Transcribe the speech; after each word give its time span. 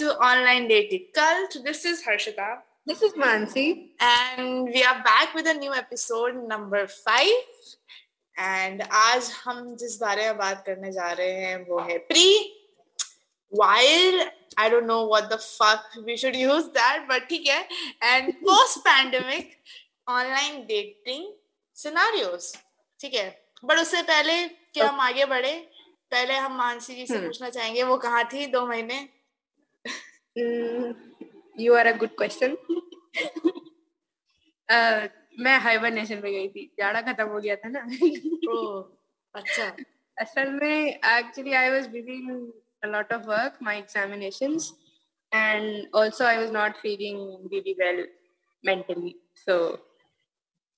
to 0.00 0.16
Online 0.16 0.66
Dating 0.66 1.08
Cult. 1.12 1.58
This 1.62 1.84
is 1.84 2.02
Harshita. 2.02 2.60
This 2.86 3.02
is 3.02 3.12
Mansi. 3.12 3.90
And 4.00 4.64
we 4.64 4.82
are 4.82 5.02
back 5.04 5.34
with 5.34 5.46
a 5.46 5.52
new 5.52 5.74
episode 5.74 6.36
number 6.48 6.86
five. 6.86 7.42
And 8.38 8.80
आज 8.80 9.30
हम 9.44 9.76
जिस 9.76 9.98
बारे 10.00 10.24
में 10.26 10.38
बात 10.38 10.62
करने 10.66 10.92
जा 10.92 11.10
रहे 11.12 11.34
हैं 11.42 11.58
वो 11.68 11.80
है 11.90 11.98
pre 12.08 12.24
while 13.52 14.24
I 14.56 14.70
don't 14.70 14.86
know 14.86 15.04
what 15.12 15.28
the 15.28 15.38
fuck 15.38 15.84
we 16.06 16.16
should 16.16 16.40
use 16.44 16.72
that, 16.80 17.04
but 17.06 17.28
ठीक 17.28 17.46
है 17.48 17.60
and 18.14 18.32
post 18.48 18.82
pandemic 18.88 19.54
online 20.16 20.66
dating 20.74 21.30
scenarios 21.76 22.52
ठीक 23.00 23.14
है 23.14 23.28
बट 23.64 23.78
उससे 23.78 24.02
पहले 24.16 24.42
कि 24.48 24.80
हम 24.80 25.00
आगे 25.00 25.24
बढ़े 25.36 25.56
पहले 26.10 26.34
हम 26.34 26.58
मानसी 26.58 26.94
जी 26.94 27.06
से 27.06 27.26
पूछना 27.26 27.50
चाहेंगे 27.50 27.82
वो 27.82 27.96
कहाँ 27.98 28.28
थी 28.32 28.46
दो 28.52 28.66
महीने 28.66 29.08
you 30.36 31.74
are 31.74 31.86
a 31.86 31.96
good 31.98 32.16
question 32.18 32.56
मैं 35.44 35.58
हाइबरनेशन 35.60 36.20
में 36.22 36.32
गई 36.32 36.48
थी। 36.48 36.64
जाड़ा 36.78 37.00
खत्म 37.02 37.26
हो 37.28 37.40
गया 37.40 37.56
था 37.56 37.68
ना। 37.68 37.80
अच्छा। 39.34 39.66
असल 40.16 40.50
में 40.52 40.86
actually 40.86 41.52
I 41.52 41.70
was 41.70 41.86
busy 41.86 42.14
in 42.14 42.52
a 42.86 42.88
lot 42.88 43.10
of 43.14 43.26
work 43.30 43.56
my 43.64 43.72
examinations 43.78 44.66
and 45.32 45.96
also 46.00 46.24
i 46.28 46.36
was 46.42 46.52
not 46.52 46.78
feeling 46.84 47.18
really 47.54 47.74
well 47.80 47.98
mentally. 48.64 49.12
So 49.44 49.54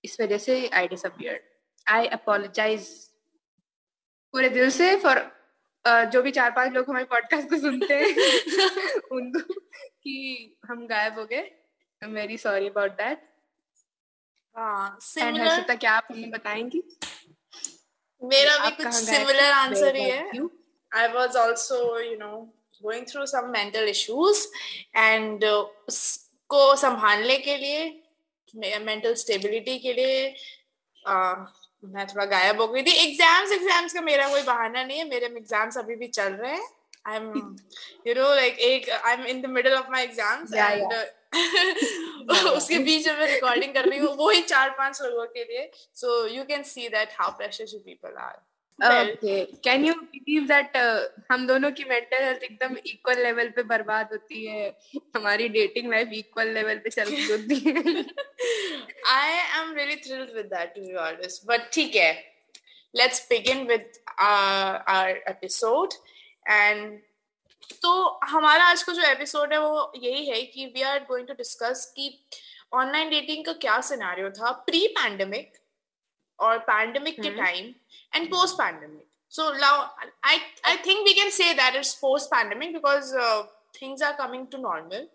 इस 0.04 0.16
वजह 0.20 0.38
से 0.38 0.56
आई 0.68 0.88
डिसअपियर्ड 0.88 1.42
आई 1.86 2.06
अपोलोजाइज 2.16 2.88
पूरे 4.34 4.48
दिल 4.48 4.70
से 4.70 4.96
फॉर 4.96 5.18
जो 5.86 6.22
भी 6.22 6.30
चार 6.30 6.50
पाँच 6.50 6.72
लोग 6.72 6.88
हमारे 6.88 7.04
पॉडकास्ट 7.04 7.50
को 7.50 7.58
सुनते 7.58 7.94
हैं 7.94 8.12
उनको 9.12 9.60
कि 10.02 10.56
हम 10.66 10.86
गायब 10.86 11.18
हो 11.18 11.24
गए। 11.24 11.36
I 11.36 12.08
am 12.08 12.14
very 12.14 12.38
sorry 12.38 12.68
about 12.68 12.90
that 12.90 13.28
हाँ 14.56 14.98
क्या 15.76 15.92
आप 15.92 16.08
हमें 16.10 16.30
बताएँगी? 16.30 16.98
मेरा 18.22 18.70
भी 18.70 18.84
कुछ 18.84 18.92
सिमिलर 18.92 19.50
आंसर 19.50 19.96
ही? 19.96 20.02
है 20.02 20.30
I 20.94 21.08
was 21.08 21.36
also 21.36 22.00
you 22.00 22.18
know 22.18 22.58
going 22.82 23.06
through 23.06 23.26
some 23.26 23.48
mental 23.48 23.88
issues 23.88 24.48
and 24.96 25.44
उसको 25.88 26.76
संभालने 26.76 27.38
के 27.38 27.56
लिए 27.56 28.02
मेंटल 28.78 29.14
स्टेबिलिटी 29.14 29.78
के 29.78 29.92
लिए 29.92 30.36
uh, 31.08 31.46
मैं 31.82 32.06
थोड़ा 32.06 32.24
गायब 32.26 32.60
हो 32.60 32.66
गई 32.68 32.82
थी। 32.82 32.92
एग्ज़ाम्स 33.04 33.52
एग्ज़ाम्स 33.52 33.92
का 33.94 34.00
मेरा 34.02 34.28
कोई 34.28 34.42
बहाना 34.42 34.84
नहीं 34.84 34.98
है। 34.98 35.08
मेरे 35.08 35.26
एग्ज़ाम्स 35.26 35.78
अभी 35.78 35.96
भी 35.96 36.08
चल 36.08 36.32
रहे 36.32 36.52
हैं। 36.52 36.68
I 37.06 37.16
am 37.16 37.56
you 38.06 38.14
know 38.14 38.34
like 38.34 38.58
एक 38.60 38.88
I 38.90 39.14
am 39.14 39.26
in 39.26 39.40
the 39.42 39.46
middle 39.50 39.74
of 39.74 39.90
my 39.92 40.04
exams 40.04 40.54
and 40.54 40.92
उसके 42.46 42.78
बीच 42.78 43.08
में 43.08 43.18
मैं 43.18 43.26
रिकॉर्डिंग 43.26 43.74
कर 43.74 43.88
रही 43.88 43.98
हूँ। 43.98 44.14
वो 44.16 44.30
ही 44.30 44.42
चार 44.42 44.70
पाँच 44.78 45.00
लोगों 45.02 45.26
के 45.26 45.44
लिए। 45.44 45.70
So 45.96 46.26
you 46.28 46.44
can 46.44 46.62
see 46.64 46.88
that 46.88 47.12
how 47.20 47.30
precious 47.38 47.74
you 47.74 47.80
people 47.80 48.16
are 48.20 48.40
okay 48.78 49.44
can 49.64 49.84
you 49.84 49.94
believe 49.94 50.46
that 50.46 50.76
हम 51.30 51.46
दोनों 51.46 51.70
की 51.72 51.84
मेंटल 51.88 52.24
हेल्थ 52.24 52.42
एकदम 52.42 52.76
इक्वल 52.86 53.22
लेवल 53.22 53.48
पे 53.56 53.62
बर्बाद 53.62 54.08
होती 54.12 54.44
है? 54.44 54.68
हमारी 55.16 55.48
डेटिंग 55.48 55.90
लाइफ 55.90 56.12
इक्वल 56.14 56.48
लेवल 56.54 56.78
पे 56.84 56.90
चल 56.90 57.10
रही 57.10 57.26
होती 57.30 57.58
है। 57.66 58.04
I 59.12 59.38
am 59.60 59.72
really 59.74 59.96
thrilled 59.96 60.34
with 60.36 60.46
that 60.54 60.74
to 60.74 60.80
be 60.80 60.94
honest 61.04 61.46
but 61.46 61.70
ठीक 61.72 61.96
है. 61.96 62.12
Let's 62.94 63.26
begin 63.30 63.66
with 63.66 63.92
our 64.18 65.22
episode 65.28 65.94
and 66.48 67.00
तो 67.82 67.92
हमारा 68.24 68.64
आज 68.64 68.82
का 68.82 68.92
जो 68.92 69.02
एपिसोड 69.10 69.52
है 69.52 69.58
वो 69.60 69.92
यही 69.96 70.26
है 70.26 70.42
कि 70.42 70.66
we 70.74 70.82
are 70.82 70.98
going 71.08 71.26
to 71.28 71.34
discuss 71.34 71.92
कि 71.96 72.12
ऑनलाइन 72.74 73.10
डेटिंग 73.10 73.44
का 73.44 73.52
क्या 73.62 73.80
सिनेरियो 73.80 74.30
था 74.30 74.50
प्री 74.66 74.86
पैंडेमिक 74.98 75.58
और 76.46 76.58
पैंडेमिक 76.70 77.20
के 77.22 77.30
time 77.36 77.72
and 78.12 78.30
post 78.30 78.58
pandemic 78.58 79.06
so 79.28 79.44
now 79.60 79.74
i 80.30 80.38
i 80.70 80.76
think 80.86 81.06
we 81.08 81.14
can 81.18 81.30
say 81.36 81.54
that 81.60 81.76
it's 81.80 81.94
post 82.00 82.30
pandemic 82.30 82.72
because 82.78 83.12
uh, 83.26 83.42
things 83.78 84.02
are 84.08 84.16
coming 84.22 84.46
to 84.54 84.64
normal 84.64 85.06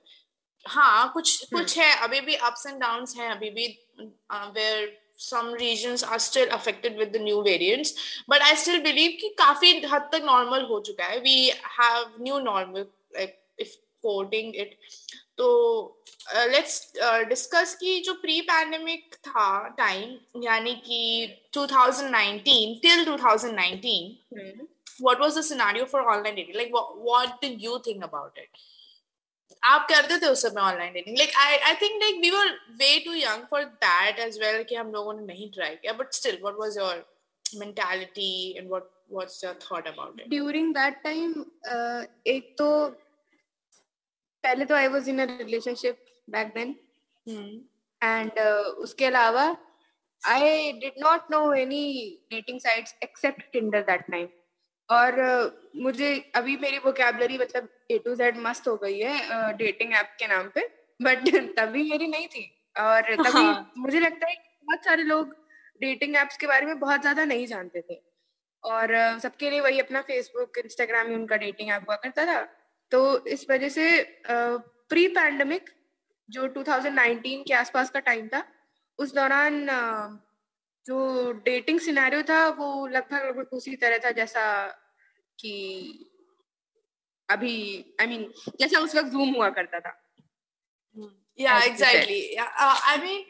हाँ 0.66 1.12
कुछ 1.14 1.44
कुछ 1.54 1.78
है 1.78 1.92
अभी 2.06 2.20
भी 2.22 2.38
ups 2.48 2.66
and 2.70 2.82
downs 2.84 3.18
हैं 3.18 3.30
अभी 3.32 3.50
भी 3.58 3.68
uh, 4.00 4.48
where 4.56 4.88
some 5.26 5.54
regions 5.60 6.04
are 6.04 6.20
still 6.20 6.50
affected 6.58 6.98
with 7.02 7.14
the 7.14 7.20
new 7.20 7.44
variants 7.44 7.94
but 8.34 8.44
I 8.48 8.56
still 8.64 8.82
believe 8.88 9.16
कि 9.22 9.30
काफ़ी 9.40 9.72
हद 9.94 10.10
तक 10.14 10.26
normal 10.32 10.70
हो 10.70 10.80
चुका 10.88 11.06
है 11.12 11.22
we 11.24 11.38
have 11.78 12.20
new 12.28 12.42
normal 12.50 12.86
like 13.20 13.38
if 13.66 13.78
quoting 14.04 14.54
it. 14.56 14.78
तो 15.38 15.48
लेट्स 16.52 16.94
डिस्कस 17.30 17.74
की 17.80 18.00
जो 18.04 18.14
प्री 18.22 18.40
पैंडेमिक 18.42 19.16
था 19.28 19.48
टाइम 19.78 20.44
यानी 20.44 20.74
कि 20.86 21.02
2019 21.58 22.82
till 22.82 23.06
2019 23.06 24.68
what 25.00 25.20
was 25.20 25.36
the 25.36 25.44
scenario 25.44 25.86
for 25.86 26.02
online 26.02 26.36
dating? 26.36 26.56
Like 26.56 26.74
what, 26.74 26.98
what 27.00 27.42
do 27.42 27.48
you 27.48 27.80
think 27.86 28.04
about 28.04 28.32
it? 28.38 28.50
आप 29.64 29.88
करते 29.90 30.18
थे 30.22 30.28
उस 30.28 30.42
समय 30.42 30.62
online 30.62 30.94
dating 30.94 31.18
like 31.18 31.32
I 31.38 31.58
I 31.58 31.76
think 31.82 32.02
like 32.02 32.20
we 32.22 32.30
were 32.32 32.50
way 32.80 32.98
too 33.06 33.14
young 33.14 33.44
for 33.52 33.64
that 33.84 34.20
age 34.20 34.38
well 34.40 34.64
कि 34.70 34.76
हम 34.76 34.92
लोगों 34.92 35.14
ने 35.14 35.26
नहीं 35.26 35.50
ट्राई 35.52 35.76
किया 35.76 35.94
but 35.94 36.14
still 36.14 36.38
what 36.42 36.56
was 36.60 36.78
your 36.78 37.04
mentality 37.60 38.30
and 38.58 38.70
what 38.70 38.90
what's 39.12 39.44
your 39.44 39.58
thought 39.64 39.88
about 39.88 40.20
it 40.22 40.30
during 40.30 40.74
that 40.74 41.02
time 41.04 41.34
एक 42.36 42.54
तो 42.58 42.68
पहले 44.44 44.66
तो 44.66 44.76
I 44.76 44.88
was 44.88 45.10
in 45.10 45.20
a 45.20 45.26
relationship 45.38 46.04
back 46.30 46.54
then 46.56 46.76
and 48.02 48.40
उसके 48.80 49.06
अलावा 49.06 49.46
I 50.24 50.72
did 50.72 51.04
not 51.04 51.32
know 51.32 51.54
any 51.54 51.86
dating 52.32 52.60
sites 52.60 52.96
except 53.04 53.52
Tinder 53.54 53.82
that 53.82 54.12
time 54.12 54.28
और 54.90 55.14
uh, 55.22 55.82
मुझे 55.82 56.32
अभी 56.36 56.58
मेरी 56.58 56.78
वोकेबलरी 56.78 57.38
मतलब 57.38 57.70
ए 57.92 57.98
टू 57.98 58.16
जेड 58.16 58.38
मस्त 58.38 58.68
हो 58.68 58.76
गई 58.78 59.00
है 59.00 59.54
डेटिंग 59.58 59.92
uh, 59.92 60.00
ऐप 60.00 60.16
के 60.20 60.28
नाम 60.28 60.50
पे. 60.50 60.62
बट 61.00 61.28
तभी 61.58 61.90
मेरी 61.90 62.08
नहीं 62.08 62.28
थी. 62.28 62.46
और 62.80 63.16
तभी 63.16 63.44
हाँ. 63.44 63.74
मुझे 63.78 64.00
लगता 64.00 64.28
है 64.28 64.36
बहुत 64.64 64.86
सारे 64.86 65.04
लोग 65.04 65.36
डेटिंग 65.82 66.16
एप्स 66.16 66.38
के 66.38 66.48
बारे 66.48 66.66
में 66.66 66.80
बहुत 66.80 67.02
ज़्यादा 67.02 67.26
नहीं 67.26 67.48
जानते 67.48 67.82
थे. 67.82 68.02
और 68.64 68.94
uh, 68.96 69.20
सबके 69.20 69.50
लिए 69.50 69.60
वही 69.62 69.80
अपना 69.80 70.02
फेसबुक 70.02 70.58
इंस्टाग्राम 70.58 71.08
ही 71.08 71.16
उनका 71.16 71.36
डेटिंग 71.36 71.70
ऐप 71.70 71.90
हुआ 71.90 71.96
करता 71.96 72.26
था. 72.26 72.42
तो 72.92 73.28
इस 73.28 73.46
वजह 73.50 73.70
से 73.70 73.88
प्री 74.90 75.08
पैंडमिक 75.08 75.70
जो 76.30 76.48
2019 76.48 77.44
के 77.48 77.54
आसपास 77.54 77.90
का 77.90 78.00
टाइम 78.00 78.28
था 78.28 78.44
उस 79.00 79.14
दौरान 79.14 79.68
जो 80.86 81.32
डेटिंग 81.46 81.80
सिनेरियो 81.80 82.24
था 82.24 82.48
वो 82.50 82.88
लगभग 82.88 83.26
लगभग 83.26 83.54
उसी 83.54 83.76
तरह 83.76 83.98
था 83.98 84.12
जैसा 84.12 84.46
कि 85.40 85.54
अभी 87.30 87.56
आई 88.02 88.06
I 88.06 88.10
मीन 88.10 88.22
mean, 88.24 88.60
जैसा 88.60 88.80
उस 88.80 88.96
वक्त 88.96 89.08
जूम 89.08 89.34
हुआ 89.36 89.50
करता 89.50 89.80
था। 89.80 89.94
या 91.40 91.58
एग्जैक्टली 91.64 92.36
आई 92.36 92.98
मीन 92.98 93.26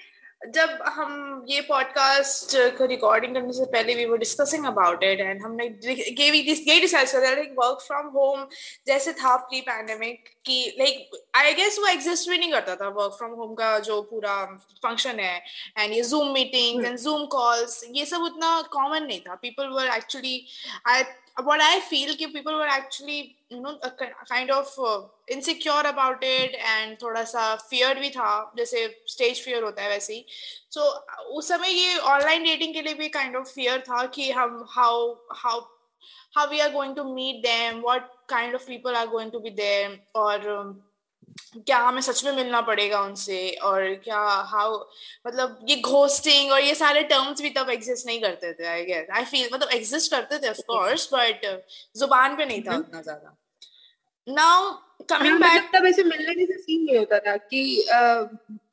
जब 0.46 0.80
हम 0.88 1.46
ये 1.50 1.62
पॉडकास्ट 1.62 2.78
को 2.78 2.86
रिकॉर्डिंग 2.86 3.34
करने 3.34 3.53
से 3.53 3.66
पहले 3.66 3.96
we 3.96 4.06
were 4.06 4.18
discussing 4.18 4.66
about 4.66 5.03
it 5.03 5.20
and 5.20 5.42
हमने 5.42 5.66
यही 5.86 6.80
डिसाइड 6.80 7.09
कर 7.09 7.36
लाइक 7.36 7.56
वर्क 7.59 7.80
फ्रॉम 7.88 8.08
होम 8.08 8.48
जैसे 8.88 9.14
था 9.14 9.36
प्री 9.36 9.62
पैंडेमिक 9.62 10.30
कि 10.46 10.75
लाइक 10.80 11.09
आई 11.36 11.53
गेस 11.53 11.80
वो 11.80 11.88
एग्जिस्ट 11.88 12.30
भी 12.30 12.38
नहीं 12.38 12.52
करता 12.52 12.75
था 12.75 12.88
वर्क 12.88 13.12
फ्रॉम 13.12 13.31
होम 13.31 13.54
का 13.54 13.80
जो 13.80 14.01
पूरा 14.01 14.45
फ़ंक्शन 14.74 15.19
है 15.19 15.44
एंड 15.78 15.94
ये 15.94 16.01
Zoom 16.01 16.30
meeting 16.30 16.86
and 16.86 16.98
Zoom 16.98 17.25
calls 17.25 17.86
ये 17.92 18.06
सब 18.06 18.22
उतना 18.22 18.62
कॉमन 18.62 19.04
नहीं 19.04 19.22
था। 19.22 19.36
People 19.36 19.68
were 19.68 19.88
actually 19.88 20.45
I 20.88 21.04
what 21.44 21.62
I 21.62 21.80
feel 21.81 22.16
कि 22.16 22.34
people 22.34 22.56
were 22.56 22.68
actually 22.68 23.36
you 23.50 23.62
know 23.62 23.78
kind 24.30 24.50
of 24.51 24.68
uh, 24.80 25.01
insecure 25.30 25.84
about 25.86 26.24
it 26.24 26.56
and 26.69 26.98
थोड़ा 27.01 27.24
सा 27.24 27.57
fear 27.69 27.94
भी 28.00 28.10
था 28.10 28.30
जैसे 28.57 28.88
stage 29.16 29.44
fear 29.45 29.62
होता 29.63 29.81
है 29.81 29.89
वैसे 29.89 30.13
ही 30.13 30.25
so 30.72 30.81
उस 31.38 31.48
समय 31.48 31.69
ये 31.69 31.98
online 32.13 32.45
dating 32.48 32.74
के 32.74 32.81
लिए 32.81 32.94
भी 32.94 33.10
kind 33.10 33.36
of 33.36 33.48
fear 33.48 33.80
था 33.89 34.06
कि 34.16 34.31
हम 34.31 34.66
how 34.75 35.18
how 35.44 35.57
how 36.36 36.50
we 36.50 36.62
are 36.62 36.72
going 36.72 36.95
to 36.95 37.04
meet 37.04 37.44
them 37.44 37.81
what 37.81 38.10
kind 38.28 38.56
of 38.56 38.66
people 38.66 38.95
are 38.95 39.07
going 39.07 39.31
to 39.31 39.39
be 39.39 39.50
there 39.50 39.98
और 40.16 40.50
um, 40.57 40.75
क्या 41.56 41.78
हमें 41.78 42.02
सच 42.02 42.24
में 42.26 42.32
मिलना 42.32 42.62
पड़ेगा 42.62 43.02
उनसे? 43.02 43.50
और 43.64 43.96
क्या 43.96 44.20
हाउ 44.20 44.78
मतलब 45.28 45.66
ये 45.70 45.76
घोस्टिंग 45.76 46.52
और 46.52 46.62
ये 46.62 46.76
सारे 46.76 47.04
टर्म्स 47.04 47.42
भी 47.42 47.50
तब 47.50 47.70
एग्जिस्ट 47.70 48.06
नहीं 48.06 48.22
करते 48.22 48.54
थे 48.54 48.66
आई 48.66 48.86
गेस 48.86 49.08
आई 49.14 49.24
फील 49.24 49.50
मतलब 49.54 49.70
एग्जिस्ट 49.70 50.12
करते 50.12 50.40
थे 50.40 50.50
ऑफ़ 50.50 50.58
कोर्स 50.58 51.10
बट 51.14 51.66
ज़ुबान 51.98 52.36
पे 52.36 52.46
नहीं 52.46 52.62
था 52.62 52.72
mm-hmm. 52.72 52.88
उतना 52.88 53.02
ज़्यादा। 53.02 53.38
नाउ 54.28 54.72
कमिंग 55.10 55.40
बैक 55.40 55.70
तब 55.76 55.86
ऐसे 55.86 56.04
मिलने 56.04 56.46
से 56.46 56.58
सीन 56.58 56.86
नहीं 56.86 56.98
होता 56.98 57.20
था 57.20 57.38
कि 57.38 57.86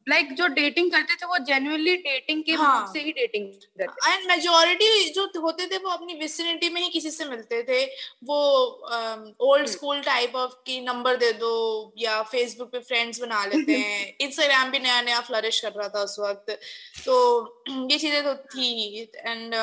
लाइक 0.08 0.26
like, 0.26 0.36
जो 0.38 0.46
डेटिंग 0.46 0.90
करते 0.92 1.14
थे 1.14 1.26
वो 1.26 1.38
जेन्युइनली 1.38 1.96
डेटिंग 1.96 2.42
के 2.44 2.52
हाँ. 2.52 2.90
से 2.92 3.00
ही 3.00 3.12
डेटिंग 3.12 3.46
करते 3.52 4.12
एंड 4.12 4.26
मेजोरिटी 4.28 5.08
जो 5.10 5.26
होते 5.40 5.66
थे 5.66 5.78
वो 5.78 5.90
अपनी 5.90 6.14
विसिनिटी 6.14 6.68
में 6.68 6.80
ही 6.80 6.88
किसी 6.88 7.10
से 7.10 7.24
मिलते 7.24 7.62
थे। 7.62 7.84
वो 8.24 8.38
ओल्ड 9.40 9.66
स्कूल 9.66 10.00
टाइप 10.02 10.34
ऑफ़ 10.36 10.52
की 10.66 10.80
नंबर 10.80 11.16
दे 11.16 11.32
दो 11.32 11.52
या 11.98 12.22
फेसबुक 12.22 12.72
पे 12.72 12.78
फ्रेंड्स 12.78 13.20
बना 13.20 13.44
लेते 13.44 13.72
हैं। 13.72 14.16
इंस्टाग्राम 14.20 14.70
भी 14.70 14.78
नया 14.78 15.00
नया 15.02 15.20
फ्लरिश 15.20 15.60
कर 15.60 15.72
रहा 15.72 15.88
था 15.88 16.02
उस 16.02 16.16
वक्त। 16.20 16.58
तो 17.06 17.16
ये 17.90 17.98
चीज़ें 17.98 18.22
तो 18.24 18.34
थी। 18.34 19.00
And 19.16 19.54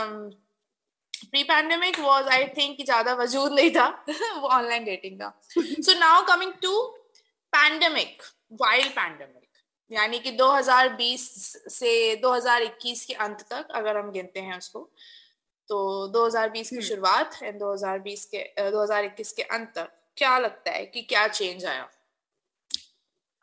pre 1.31 1.43
pandemic 1.43 1.99
was 1.99 2.27
I 2.27 2.45
think 2.57 2.77
ज़्यादा 2.85 3.13
वजूद 3.13 3.53
नहीं 3.53 3.71
था। 3.71 3.88
वो 4.09 4.47
ऑनलाइन 4.47 4.85
डेटिंग 4.85 5.19
का 5.19 5.33
so 5.57 5.99
now 5.99 6.25
coming 6.25 6.53
to 6.61 6.81
pandemic 7.53 8.23
while 8.61 8.91
pandemic 8.91 9.40
यानी 9.91 10.19
कि 10.19 10.31
2020 10.38 11.23
से 11.69 12.21
2021 12.21 13.03
के 13.05 13.13
अंत 13.13 13.41
तक 13.49 13.71
अगर 13.75 13.97
हम 13.97 14.11
गिनते 14.11 14.39
हैं 14.39 14.57
उसको 14.57 14.89
तो 15.69 15.79
2020 16.13 16.69
की 16.69 16.75
हम्म। 16.75 16.85
शुरुआत 16.85 17.39
एंड 17.43 17.59
2020 17.61 18.25
के 18.25 18.43
2021 18.71 19.31
के 19.31 19.43
अंत 19.49 19.71
तक 19.75 19.91
क्या 20.17 20.38
लगता 20.39 20.71
है 20.71 20.85
कि 20.85 21.01
क्या 21.01 21.27
चेंज 21.29 21.65
आया 21.65 21.89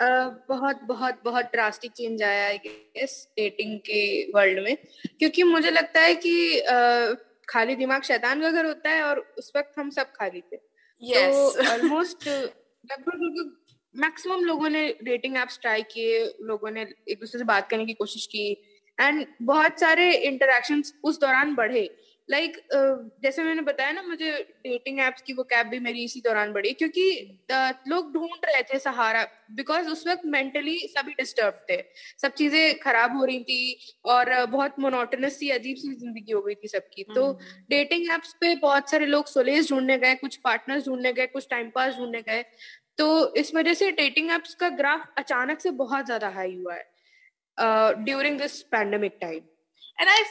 Uh, 0.00 0.30
बहुत 0.48 0.82
बहुत 0.82 1.20
बहुत 1.24 1.44
ड्रास्टिक 1.44 1.92
चेंज 1.92 2.22
आया 2.22 2.50
इस 2.96 3.14
डेटिंग 3.36 3.78
के 3.80 4.02
वर्ल्ड 4.32 4.58
में 4.64 4.76
क्योंकि 5.18 5.42
मुझे 5.42 5.70
लगता 5.70 6.00
है 6.00 6.14
कि 6.16 6.34
uh, 6.62 7.16
खाली 7.48 7.74
दिमाग 7.76 8.02
शैतान 8.02 8.40
का 8.40 8.50
घर 8.50 8.66
होता 8.66 8.90
है 8.90 9.02
और 9.02 9.18
उस 9.38 9.52
वक्त 9.56 9.78
हम 9.78 9.90
सब 9.90 10.12
खाली 10.12 10.40
थे 10.40 10.56
yes. 10.56 11.32
तो 11.32 11.72
ऑलमोस्ट 11.72 12.28
लगभग 12.92 13.56
मैक्सिमम 13.98 14.44
लोगों 14.44 14.68
ने 14.68 14.88
डेटिंग 15.02 15.36
एप्स 15.36 15.58
ट्राई 15.62 15.82
किए 15.82 16.24
लोगों 16.42 16.70
ने 16.70 16.82
एक 16.82 17.20
दूसरे 17.20 17.38
से 17.38 17.44
बात 17.44 17.70
करने 17.70 17.86
की 17.86 17.92
कोशिश 17.94 18.26
की 18.26 18.50
एंड 19.00 19.26
बहुत 19.42 19.80
सारे 19.80 20.12
इंटरेक्शन 20.14 20.82
उस 21.04 21.20
दौरान 21.20 21.54
बढ़े। 21.54 21.88
लाइक 22.28 22.52
like, 22.52 22.64
uh, 22.76 23.22
जैसे 23.22 23.42
मैंने 23.42 23.62
बताया 23.62 23.92
ना 23.92 24.02
मुझे 24.02 24.30
डेटिंग 24.66 24.98
एप्स 25.00 25.22
की 25.22 25.32
वो 25.32 25.42
कैब 25.42 25.66
भी 25.66 25.78
मेरी 25.80 26.02
इसी 26.04 26.20
दौरान 26.20 26.52
बढ़ी 26.52 26.72
क्योंकि 26.72 27.04
uh, 27.52 27.72
लोग 27.88 28.12
ढूंढ 28.14 28.44
रहे 28.44 28.62
थे 28.62 28.78
सहारा 28.78 29.22
बिकॉज़ 29.52 29.88
उस 29.88 30.06
वक्त 30.06 30.22
मेंटली 30.26 30.76
सभी 30.88 31.12
डिस्टर्ब 31.12 31.60
थे। 31.70 31.76
सब 32.22 32.32
चीज़ें 32.32 32.78
खराब 32.78 33.16
हो 33.16 33.24
रही 33.24 33.40
थी 33.40 33.78
और 34.04 34.32
uh, 34.34 34.48
बहुत 34.50 34.74
मोनोटनस 34.80 35.38
सी 35.38 35.48
अजीब 35.50 35.76
सी 35.76 35.94
ज़िंदगी 35.94 36.32
हो 36.32 36.42
गई 36.42 36.54
थी 36.54 36.68
सबकी। 36.68 37.04
तो 37.14 37.32
डेटिंग 37.70 38.10
एप्स 38.12 38.34
पे 38.40 38.54
बहुत 38.56 38.90
सारे 38.90 39.06
लोग 39.06 39.26
सोलेस 39.26 39.70
ढूँढने 39.70 39.98
गए 39.98 40.14
कुछ 40.14 40.36
पार्टनर्स 40.36 40.86
ढूँढने 40.86 41.12
गए 41.12 41.26
कुछ 41.26 41.46
टाइम 41.50 41.70
पास 41.70 41.94
ढूँढने 41.94 42.22
गए। 42.22 42.44
तो 42.98 43.34
इस 43.34 43.54
वजह 43.54 43.74
से 43.74 43.90
डेटिंग 43.92 44.30
एप्स 44.30 44.54
का 44.54 44.68
ग्राफ 44.78 45.12
अचानक 45.18 45.60
से 45.60 45.70
बहुत 45.82 46.06
ज़्यादा 46.06 46.28
हाई 46.28 46.56
हुआ 46.56 46.74
है 46.74 48.04
during 48.04 48.38
this 48.38 48.60
pandemic 48.72 49.18
time 49.20 49.40
and 49.98 50.08
I 50.08 50.22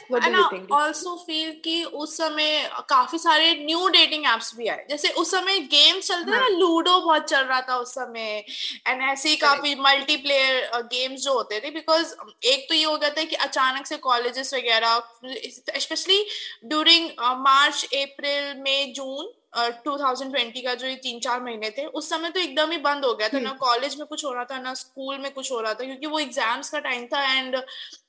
also 0.74 1.14
feel 1.16 1.50
कि 1.64 1.82
उस 1.84 2.16
समय 2.16 2.70
काफ़ी 2.90 3.18
सारे 3.18 3.52
न्यू 3.64 3.88
डेटिंग 3.88 4.24
एप्स 4.26 4.54
भी 4.56 4.66
आए। 4.68 4.86
जैसे 4.90 5.08
उस 5.22 5.30
समय 5.30 5.58
गेम्स 5.74 6.08
चलते 6.08 6.32
थे 6.32 6.36
ना 6.36 6.48
लूडो 6.48 6.90
हाँ। 6.90 7.00
बहुत 7.00 7.28
चल 7.30 7.44
रहा 7.44 7.60
था 7.60 7.76
उस 7.76 7.92
समय। 7.94 8.44
एंड 8.86 9.02
ऐसे 9.10 9.28
ही 9.28 9.36
काफ़ी 9.36 9.74
मल्टीप्लेयर 9.80 10.82
गेम्स 10.92 11.24
जो 11.24 11.34
होते 11.34 11.60
थे 11.60 11.70
बिकॉज़ 11.70 12.14
एक 12.44 12.66
तो 12.68 12.74
ये 12.74 12.84
हो 12.84 12.96
गया 12.96 13.10
था 13.10 13.24
कि 13.24 13.36
अचानक 13.48 13.86
से 13.86 13.96
कॉलेजेस 14.08 14.54
वगैरह 14.54 15.00
स्पेशली 15.78 16.24
ड्यूरिंग 16.64 17.10
मार्च 17.20 17.84
अप्रैल 17.84 18.54
मई 18.62 18.92
जून 18.96 19.32
2020 19.86 20.62
का 20.62 20.74
जो 20.74 20.86
ये 20.86 20.94
तीन 21.02 21.20
चार 21.20 21.42
महीने 21.42 21.70
थे 21.70 21.84
उस 21.86 22.08
समय 22.10 22.30
तो 22.30 22.40
एकदम 22.40 22.70
ही 22.70 22.78
बंद 22.80 23.04
हो 23.04 23.14
गया 23.14 23.28
था। 23.28 23.38
ना 23.40 23.52
कॉलेज 23.60 23.90
हम्म। 23.90 24.00
में 24.00 24.06
कुछ 24.08 24.24
हो 24.24 24.32
रहा 24.32 24.44
था 24.44 24.60
ना 24.60 24.74
स्कूल 24.76 25.18
में 25.18 25.30
कुछ 25.32 25.52
हो 25.52 25.60
रहा 25.60 25.74
था 25.74 25.84
क्योंकि 25.84 26.06
वो 26.06 26.18
एग्ज़ाम्स 26.18 26.70
का 26.70 26.78
टाइम 26.80 27.06
था 27.06 27.22
and 27.32 27.56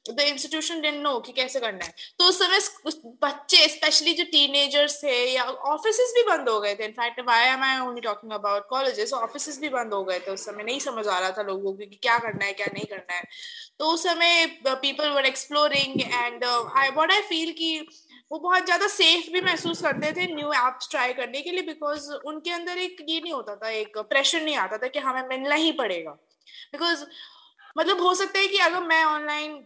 the 0.09 0.19
institution 0.21 0.81
didn't 0.81 1.01
know 1.03 1.17
कि 1.19 1.31
कैसे 1.31 1.59
करना 1.59 1.85
है। 1.85 1.93
तो 2.19 2.25
उस 2.25 2.39
समय 2.39 2.59
बच्चे 3.23 3.67
स्पेशली 3.67 4.13
जो 4.13 4.23
टीनेजर्स 4.31 4.97
थे 5.03 5.15
या 5.31 5.43
ऑफ़िस 5.43 5.99
भी 6.15 6.23
बंद 6.23 6.49
हो 6.49 6.59
गए 6.61 6.75
थे। 6.75 6.85
In fact 6.85 7.19
why 7.27 7.47
am 7.47 7.63
I 7.63 7.79
only 7.79 8.01
talking 8.01 8.31
about 8.33 8.67
colleges 8.69 9.13
office 9.13 9.59
भी 9.61 9.69
बंद 9.69 9.93
हो 9.93 10.03
गए 10.03 10.19
थे 10.19 10.31
उस 10.31 10.45
समय। 10.45 10.63
नहीं 10.63 10.79
समझ 10.79 11.07
आ 11.07 11.19
रहा 11.19 11.31
था 11.31 11.41
लोगों 11.43 11.71
को 11.71 11.77
कि 11.79 11.99
क्या 12.01 12.17
करना 12.17 12.45
है 12.45 12.53
क्या 12.53 12.67
नहीं 12.73 12.85
करना 12.85 13.15
है। 13.15 13.23
तो 13.79 13.91
उस 13.93 14.03
समय 14.03 14.45
people 14.67 15.09
were 15.09 15.25
exploring 15.25 16.01
and 16.01 16.43
I 16.43 16.89
what 16.91 17.11
I 17.11 17.21
feel 17.29 17.51
की 17.51 17.77
वो 18.31 18.39
बहुत 18.39 18.65
ज़्यादा 18.65 18.87
सेफ़ 18.89 19.31
भी 19.33 19.41
महसूस 19.41 19.81
करते 19.81 20.11
थे 20.13 20.25
न्यू 20.33 20.51
एप्स 20.53 20.89
ट्राई 20.91 21.13
करने 21.13 21.41
के 21.41 21.51
लिए 21.51 21.61
बिकॉज़ 21.63 22.11
उनके 22.11 22.51
अंदर 22.51 22.77
एक 22.77 23.05
ये 23.09 23.19
नहीं 23.19 23.33
होता 23.33 23.55
था, 23.55 23.69
एक 23.69 23.97
प्रेशर 23.99 24.41
नहीं 24.41 24.55
आता 24.57 24.77
था 24.77 24.87
कि 24.87 24.99
हमें 24.99 25.27
मिलना 25.29 25.55
ही 25.55 25.71
पड़ेगा। 25.73 26.11
बिकॉज़ 26.71 27.03
मतलब 27.77 28.01
हो 28.01 28.13
सकता 28.15 28.39
है 28.39 28.47
कि 28.47 28.57
अगर 28.59 28.83
मैं 28.83 29.03
ऑनलाइन 29.05 29.57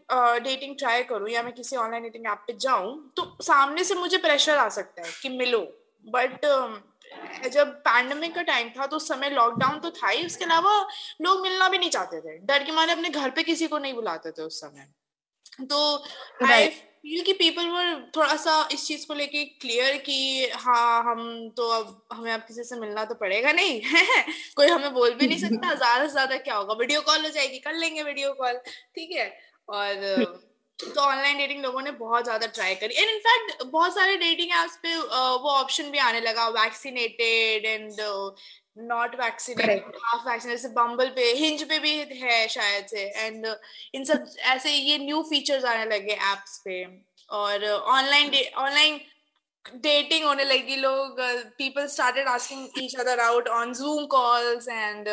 डेटिंग 0.43 0.75
ट्राई 0.79 1.03
करूँ 1.03 1.29
या 1.29 1.43
मैं 1.43 1.53
किसी 1.53 1.75
ऑनलाइन 1.77 2.03
डेटिंग 2.03 2.25
ऐप 2.27 2.43
पे 2.47 2.53
जाऊँ 2.61 2.95
तो 3.17 3.25
सामने 3.43 3.83
से 3.83 3.95
मुझे 3.95 4.17
प्रेशर 4.19 4.57
आ 4.57 4.67
सकता 4.71 5.01
है 5.01 5.11
कि 5.21 5.29
मिलो। 5.29 5.59
बट 6.05 6.45
जब 7.51 7.67
पैंडमिक 7.83 8.33
का 8.35 8.41
टाइम 8.43 8.69
था 8.69 8.85
तो 8.87 8.95
उस 8.97 9.07
समय 9.07 9.29
लॉकडाउन 9.29 9.79
तो 9.79 9.89
था 9.91 10.07
ही, 10.07 10.25
उसके 10.25 10.45
अलावा 10.45 10.79
लोग 11.21 11.41
मिलना 11.41 11.69
भी 11.69 11.77
नहीं 11.77 11.89
चाहते 11.89 12.19
थे। 12.21 12.37
डर 12.45 12.63
के 12.63 12.71
मारे 12.71 12.91
अपने 12.91 13.09
घर 13.09 13.29
पे 13.29 13.43
किसी 13.43 13.67
को 13.67 13.77
नहीं 13.77 13.93
बुलाते 13.93 14.31
थे 14.31 14.41
उस 14.41 14.59
समय। 14.61 14.87
तो 15.61 16.03
आई 16.45 16.67
फील 17.03 17.21
कि 17.23 17.33
पीपल 17.33 17.67
वर 17.69 17.87
थोड़ा 18.15 18.35
सा 18.37 18.51
इस 18.71 18.85
चीज़ 18.87 19.05
को 19.07 19.13
लेके 19.13 19.43
क्लियर 19.61 19.97
कि 19.97 20.47
हाँ 20.55 21.03
हम 21.03 21.49
तो 21.57 21.67
अब 21.69 22.01
हमें 22.13 22.31
अब 22.31 22.41
किसी 22.41 22.63
से 22.63 22.79
मिलना 22.79 23.03
तो 23.05 23.15
पड़ेगा 23.15 23.51
नहीं। 23.51 23.81
कोई 24.55 24.67
हमें 24.67 24.93
बोल 24.93 25.13
भी 25.13 25.27
नहीं 25.27 25.37
सकता। 25.39 25.73
ज़्यादा 25.75 26.05
से 26.05 26.11
ज़्यादा 26.11 26.37
क्या 26.37 26.55
होगा? 26.55 26.73
वीडियो 26.73 27.01
कॉल 27.01 27.25
हो 27.25 27.29
जाएगी। 27.29 27.59
कर 27.59 27.73
लेंगे 27.73 28.03
वीडियो 28.03 28.33
कॉल 28.33 28.57
ठीक 28.95 29.11
है? 29.11 29.27
और 29.69 30.39
तो 30.79 31.01
ऑनलाइन 31.01 31.37
डेटिंग 31.37 31.61
लोगों 31.63 31.81
ने 31.81 31.91
बहुत 31.97 32.23
ज़्यादा 32.23 32.47
ट्राई 32.49 32.75
करी। 32.75 32.95
एंड 32.95 33.09
इनफैक्ट 33.09 33.63
बहुत 33.65 33.93
सारे 33.95 34.15
डेटिंग 34.17 34.51
एप्स 34.63 34.77
पे 34.83 34.95
वो 34.95 35.49
ऑप्शन 35.51 35.91
भी 35.91 35.97
आने 36.07 36.21
लगा। 36.21 36.47
Vaccinated 36.51 37.65
and 37.65 37.91
not 38.77 39.15
vaccinated 39.15 39.95
half 40.03 40.27
vaccinated 40.27 40.71
Bumble 40.73 41.09
पे 41.15 41.31
हिंज 41.35 41.63
पे 41.69 41.79
भी 41.79 41.95
है 42.21 42.47
शायद 42.49 42.85
से 42.87 43.05
एंड 43.17 43.47
इन 43.95 44.03
सब 44.03 44.25
ऐसे 44.53 44.71
ये 44.71 44.97
न्यू 44.97 45.21
फीचर्स 45.29 45.65
आने 45.65 45.85
लगे 45.85 46.13
एप्स 46.13 46.57
पे 46.65 46.83
और 47.29 47.65
ऑनलाइन 47.65 48.31
ऑनलाइन 48.57 48.99
डेटिंग 49.65 50.23
होने 50.25 50.43
लगी 50.43 50.75
लोग 50.75 51.19
people 51.57 51.85
started 51.87 52.27
asking 52.27 52.83
each 52.83 52.95
other 52.99 53.19
out 53.19 53.47
on 53.49 53.71
Zoom 53.73 54.05
calls 54.05 54.67
and 54.67 55.05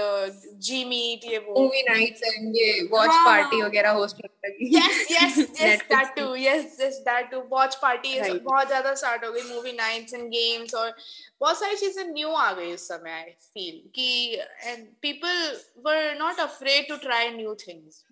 G 0.66 0.84
Meet 0.84 1.24
ये 1.24 1.38
वो। 1.38 1.60
मूवी 1.60 1.82
नाइट्स 1.82 2.22
एंड 2.24 2.56
ये 2.56 2.80
वॉच 2.92 3.08
पार्टी 3.08 3.58
हाँ। 3.58 3.68
वगैरह 3.68 3.90
होस्ट 3.90 4.16
होने 4.16 4.48
लगी। 4.48 4.76
Yes 4.76 5.06
yes 5.12 5.38
yes 5.60 5.82
that 5.92 6.14
too 6.18 6.34
yes 6.36 6.76
yes 6.80 6.98
that 7.08 7.30
too 7.30 7.40
watch 7.50 7.74
party 7.82 8.18
बहुत 8.20 8.66
ज़्यादा 8.66 8.94
स्टार्ट 8.94 9.24
हो 9.24 9.32
गई 9.32 9.42
मूवी 9.54 9.72
नाइट्स 9.72 10.14
एंड 10.14 10.28
गेम्स 10.28 10.74
और 10.74 10.94
बहुत 11.40 11.60
सारी 11.60 11.76
चीज़ें 11.76 12.04
न्यू 12.04 12.28
आ 12.28 12.52
गई 12.52 12.74
उस 12.74 12.88
समय 12.88 13.10
आई 13.12 13.30
फील 13.54 13.80
कि 13.94 14.36
and 14.64 14.86
people 15.02 15.56
were 15.86 16.14
not 16.18 16.40
afraid 16.40 16.88
to 16.88 16.96
try 17.08 17.30
new 17.30 17.54
things 17.66 18.04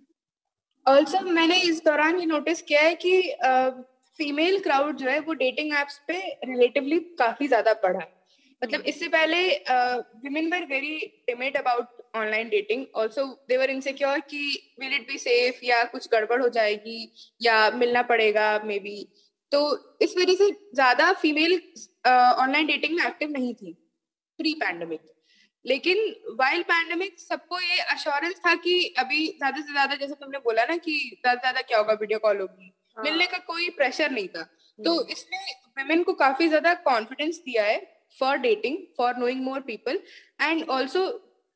also 0.87 1.21
मैंने 1.21 1.61
इस 1.63 1.85
दौरान 1.85 2.21
ये 2.21 2.27
नोटिस 2.27 2.63
किया 2.63 2.83
है 2.83 2.95
कि 2.97 3.21
uh, 3.45 3.71
फीमेल 4.19 4.59
क्राउड 4.61 4.97
जो 4.97 5.09
है 5.09 5.19
वो 5.21 5.33
डेटिंग 5.35 5.73
एप्स 5.81 5.99
पे 6.09 6.19
रिलेटिवली 6.45 6.99
काफ़ी 7.19 7.49
ज़्यादा 7.49 7.73
बढ़ा 7.83 7.99
है। 8.01 8.17
मतलब 8.63 8.83
इससे 8.87 9.09
पहले 9.09 9.41
women 10.23 10.51
were 10.53 10.65
very 10.67 10.99
timid 11.27 11.57
about 11.57 12.03
online 12.17 12.49
dating 12.49 12.85
also 12.97 13.25
they were 13.49 13.71
insecure 13.71 14.21
कि 14.31 14.41
विल 14.81 14.95
इट 14.95 15.07
बी 15.09 15.19
सेफ़ 15.19 15.65
या 15.65 15.83
कुछ 15.85 16.09
गड़बड़ 16.13 16.41
हो 16.43 16.49
जाएगी 16.49 17.13
या 17.41 17.59
मिलना 17.71 18.03
पड़ेगा 18.05 18.49
मे 18.65 18.79
बी 18.79 18.97
तो 19.53 19.61
इस 20.03 20.17
वजह 20.19 20.35
से 20.35 20.51
ज़्यादा 20.75 21.13
फीमेल 21.21 21.55
ऑनलाइन 22.07 22.67
डेटिंग 22.67 22.97
में 22.97 23.05
एक्टिव 23.07 23.31
नहीं 23.31 23.55
थी 23.55 23.73
प्री 24.39 24.55
पैंडमिक 24.55 25.01
लेकिन 25.65 25.99
वाइल 26.39 26.63
पैंडमिक 26.63 27.19
सबको 27.21 27.61
ये 27.61 27.79
अश्योरेंस 27.95 28.35
था 28.47 28.55
कि 28.57 28.75
अभी 28.99 29.27
ज़्यादा 29.29 29.61
से 29.61 29.73
ज़्यादा 29.73 29.95
जैसे 29.95 30.15
तुमने 30.15 30.39
बोला 30.39 30.65
ना 30.65 30.77
कि 30.77 30.99
ज़्यादा 31.15 31.41
ज़्यादा 31.41 31.63
क्या 31.63 31.79
होगा 31.79 31.93
वीडियो 32.01 32.19
कॉल 32.19 32.41
होगी 32.41 32.73
हाँ. 32.99 33.05
मिलने 33.05 33.27
का 33.27 33.39
कोई 33.47 33.69
प्रेशर 33.71 34.11
नहीं 34.11 34.29
था 34.29 34.43
तो 34.79 34.93
हम्म। 34.93 35.13
इसने 35.13 35.39
वेमेन 35.79 36.03
को 36.03 36.13
काफ़ी 36.15 36.49
ज़्यादा 36.49 36.75
कॉन्फिडेंस 36.83 37.37
दिया 37.39 37.65
है 37.65 37.79
for 38.19 38.37
dating 38.39 38.77
for 38.97 39.17
knowing 39.17 39.43
more 39.45 39.61
people 39.63 40.01
and 40.43 40.69
also 40.71 41.07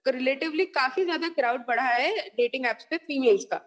relatively 0.07 0.65
काफ़ी 0.69 1.05
ज़्यादा 1.05 1.29
क्राउड 1.31 1.61
बढ़ा 1.69 1.83
है 1.85 2.29
डेटिंग 2.31 2.67
एप्स 2.67 2.87
पे 2.91 2.97
फीमेल्स 2.99 3.45
का 3.45 3.61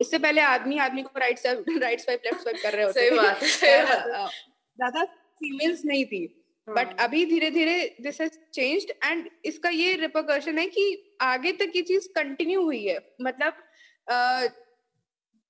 इससे 0.00 0.18
पहले 0.18 0.40
आदमी 0.40 0.78
आदमी 0.78 1.02
को 1.02 1.18
right 1.18 1.46
right 1.46 2.00
swipe 2.00 2.22
left 2.24 2.42
swipe 2.42 2.56
कर 2.62 2.72
रहे 2.72 2.84
होते 2.84 3.00
सही 3.00 3.16
बात 3.16 4.30
ज़्यादा 4.78 5.04
फीमेल्स 5.40 5.84
नहीं 5.84 6.04
थी 6.04 6.26
बट 6.68 6.86
हाँ। 6.88 6.94
अभी 6.98 7.24
धीरे 7.26 7.50
धीरे 7.50 7.76
दिस 8.00 8.20
हैज़ 8.20 8.38
चेंज्ड 8.54 8.90
एंड 9.04 9.28
इसका 9.44 9.68
ये 9.68 9.94
रिपोकर्शन 9.96 10.58
है 10.58 10.66
कि 10.68 10.86
आगे 11.22 11.52
तक 11.52 11.72
ये 11.76 11.82
चीज़ 11.82 12.08
कंटिन्यू 12.14 12.62
हुई 12.62 12.84
है 12.84 12.98
मतलब 13.22 13.62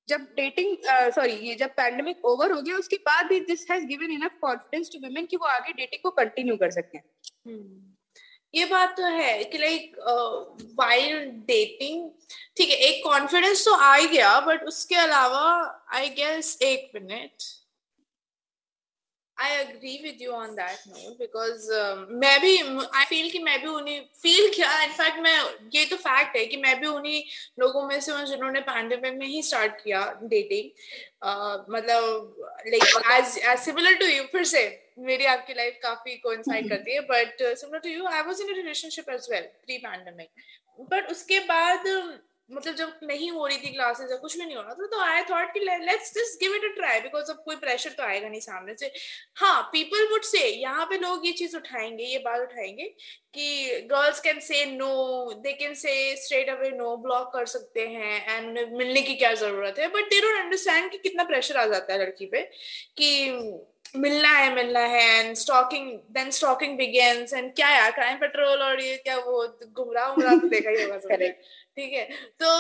जब 0.09 0.21
डेटिंग 0.37 0.77
सॉरी 1.15 1.33
ये 1.49 1.55
जब 1.55 1.71
पैंडेमिक 1.77 2.25
ओवर 2.25 2.53
हो 2.53 2.61
गया, 2.63 2.77
उसके 2.77 2.97
बाद 3.07 3.27
भी 3.27 3.41
this 3.41 3.71
has 3.71 3.85
given 3.87 4.13
enough 4.13 4.39
confidence 4.41 4.91
to 4.93 4.99
women 5.07 5.27
कि 5.27 5.37
वो 5.37 5.47
आगे 5.47 5.73
डेटिंग 5.73 6.03
को 6.03 6.11
कंटिन्यू 6.23 6.57
कर 6.57 6.71
सकते 6.71 6.99
हैं 6.99 7.05
hmm. 7.49 7.67
ये 8.55 8.65
बात 8.65 8.97
तो 8.97 9.07
है 9.13 9.45
कि 9.45 9.59
लाइक 9.59 9.97
वाइल 10.79 11.31
डेटिंग 11.47 12.11
ठीक 12.57 12.69
है, 12.71 12.77
एक 12.77 13.03
कॉन्फिडेंस 13.05 13.65
तो 13.65 13.73
आ 13.75 13.99
गया 13.99 14.39
बट 14.41 14.63
उसके 14.65 14.95
अलावा 14.97 15.43
आई 15.95 16.09
गेस 16.11 16.59
एक 16.63 16.91
minute 16.95 17.45
I 19.39 19.57
agree 19.57 19.99
with 20.03 20.23
you 20.23 20.31
on 20.33 20.55
that 20.55 20.87
note 20.89 21.19
because 21.19 21.69
मैं 22.23 22.41
भी 22.41 22.57
आई 22.59 23.05
फील 23.05 23.31
कि 23.31 23.39
मैं 23.41 23.61
भी 23.61 23.67
उन्हीं 23.69 24.01
फील 24.23 24.51
किया 24.55 24.73
इनफैक्ट 24.83 25.19
मैं 25.21 25.37
ये 25.75 25.85
तो 25.85 25.97
फैक्ट 25.99 26.37
है 26.37 26.45
कि 26.47 26.57
मैं 26.59 26.79
भी 26.81 26.87
उन्हीं 26.89 27.23
लोगों 27.61 27.87
में 27.89 27.99
से 28.01 28.13
हूँ 28.13 28.25
जिन्होंने 28.27 28.61
पैंडेमिक 28.69 29.15
में 29.15 29.27
ही 29.27 29.43
स्टार्ट 29.43 29.81
किया 29.83 30.03
डेटिंग 30.25 30.71
uh, 31.23 31.57
मतलब 31.71 32.37
like 32.69 33.11
as 33.13 33.39
as 33.41 33.59
similar 33.61 33.99
to 33.99 34.07
you 34.07 34.23
फिर 34.33 34.45
से 34.47 34.67
मेरी 35.01 35.25
आपकी 35.29 35.55
लाइफ 35.55 35.79
काफ़ी 35.83 36.17
कोइंसाइड 36.19 36.69
करती 36.69 36.95
है 36.95 37.01
but 37.09 37.43
similar 37.43 37.81
to 37.81 37.91
you 37.91 38.07
I 38.09 38.23
was 38.23 38.41
in 38.41 38.55
relationship 38.55 39.11
as 39.11 39.27
well 39.31 39.43
pre 39.43 39.79
pandemic 39.79 40.31
but 40.91 41.11
उसके 41.11 41.39
बाद 41.47 41.87
मतलब 42.51 42.75
जब 42.75 42.93
नहीं 43.05 43.31
हो 43.31 43.47
रही 43.47 43.57
थी 43.59 43.73
क्लासेस 43.73 44.11
या 44.11 44.17
कुछ 44.17 44.37
भी 44.39 44.45
नहीं 44.45 44.57
हो 44.57 44.63
रहा 44.63 44.75
था 44.75 44.87
तो 44.87 45.01
आई 45.03 45.23
थॉट 45.31 45.53
कि 45.55 45.61
let's 45.61 46.13
just 46.15 46.41
give 46.41 46.55
it 46.55 46.65
a 46.65 46.75
try 46.77 47.01
because 47.01 47.31
अब 47.33 47.43
कोई 47.45 47.57
प्रेशर 47.57 47.91
तो 47.91 48.03
आएगा 48.03 48.29
नहीं 48.29 48.41
सामने 48.41 48.75
से। 48.81 48.91
हाँ 49.37 49.63
पीपल 49.73 50.07
वुड 50.13 50.23
से 50.25 50.47
यहाँ 50.49 50.85
पे 50.91 50.99
लोग 50.99 51.27
ये 51.27 51.33
चीज़ 51.33 51.57
उठाएँगे, 51.57 52.05
ये 52.05 52.19
बात 52.19 52.41
उठाएँगे 52.43 52.85
कि 53.35 53.81
girls 53.91 54.21
can 54.21 54.41
say 54.41 54.65
no 54.73 55.33
they 55.45 55.53
can 55.55 55.75
say 55.75 55.95
straight 56.17 56.49
away 56.51 56.71
no 56.77 56.97
block 57.03 57.31
कर 57.35 57.47
सकते 57.47 57.87
हैं 57.89 58.37
एंड 58.37 58.59
मिलने 58.77 59.03
की 59.03 59.15
क्या 59.17 59.33
ज़रूरत 59.37 59.79
है? 59.79 59.89
बट 59.89 60.09
दे 60.11 60.21
डोंट 60.21 60.41
अंडरस्टैंड 60.41 60.91
कि 60.93 60.99
कितना 60.99 61.25
प्रेशर 61.25 61.57
आ 61.57 61.67
जाता 61.67 61.93
है 61.93 62.01
लड़की 62.03 62.27
पे, 62.27 62.43
कि 62.99 63.31
मिलना 63.97 64.29
है 64.29 64.55
मिलना 64.55 64.81
है 64.81 65.03
and 65.19 65.37
stalking 65.37 65.91
then 66.11 66.31
stalking 66.31 66.77
begins 66.79 67.33
and 67.33 67.55
क्या 67.55 67.71
यार 67.71 67.91
क्राइम 67.91 68.19
पेट्रोल 68.19 68.63
और 68.63 68.81
ये 68.81 68.97
क्या 68.97 69.17
वो 69.17 69.47
गुमराह 69.73 70.09
उमराह 70.09 70.35
तो 70.35 70.49
देखा 70.49 70.71
ही 70.71 70.83
होगा 70.83 71.17
ठीक 71.79 71.93
है 71.93 72.05
तो 72.43 72.51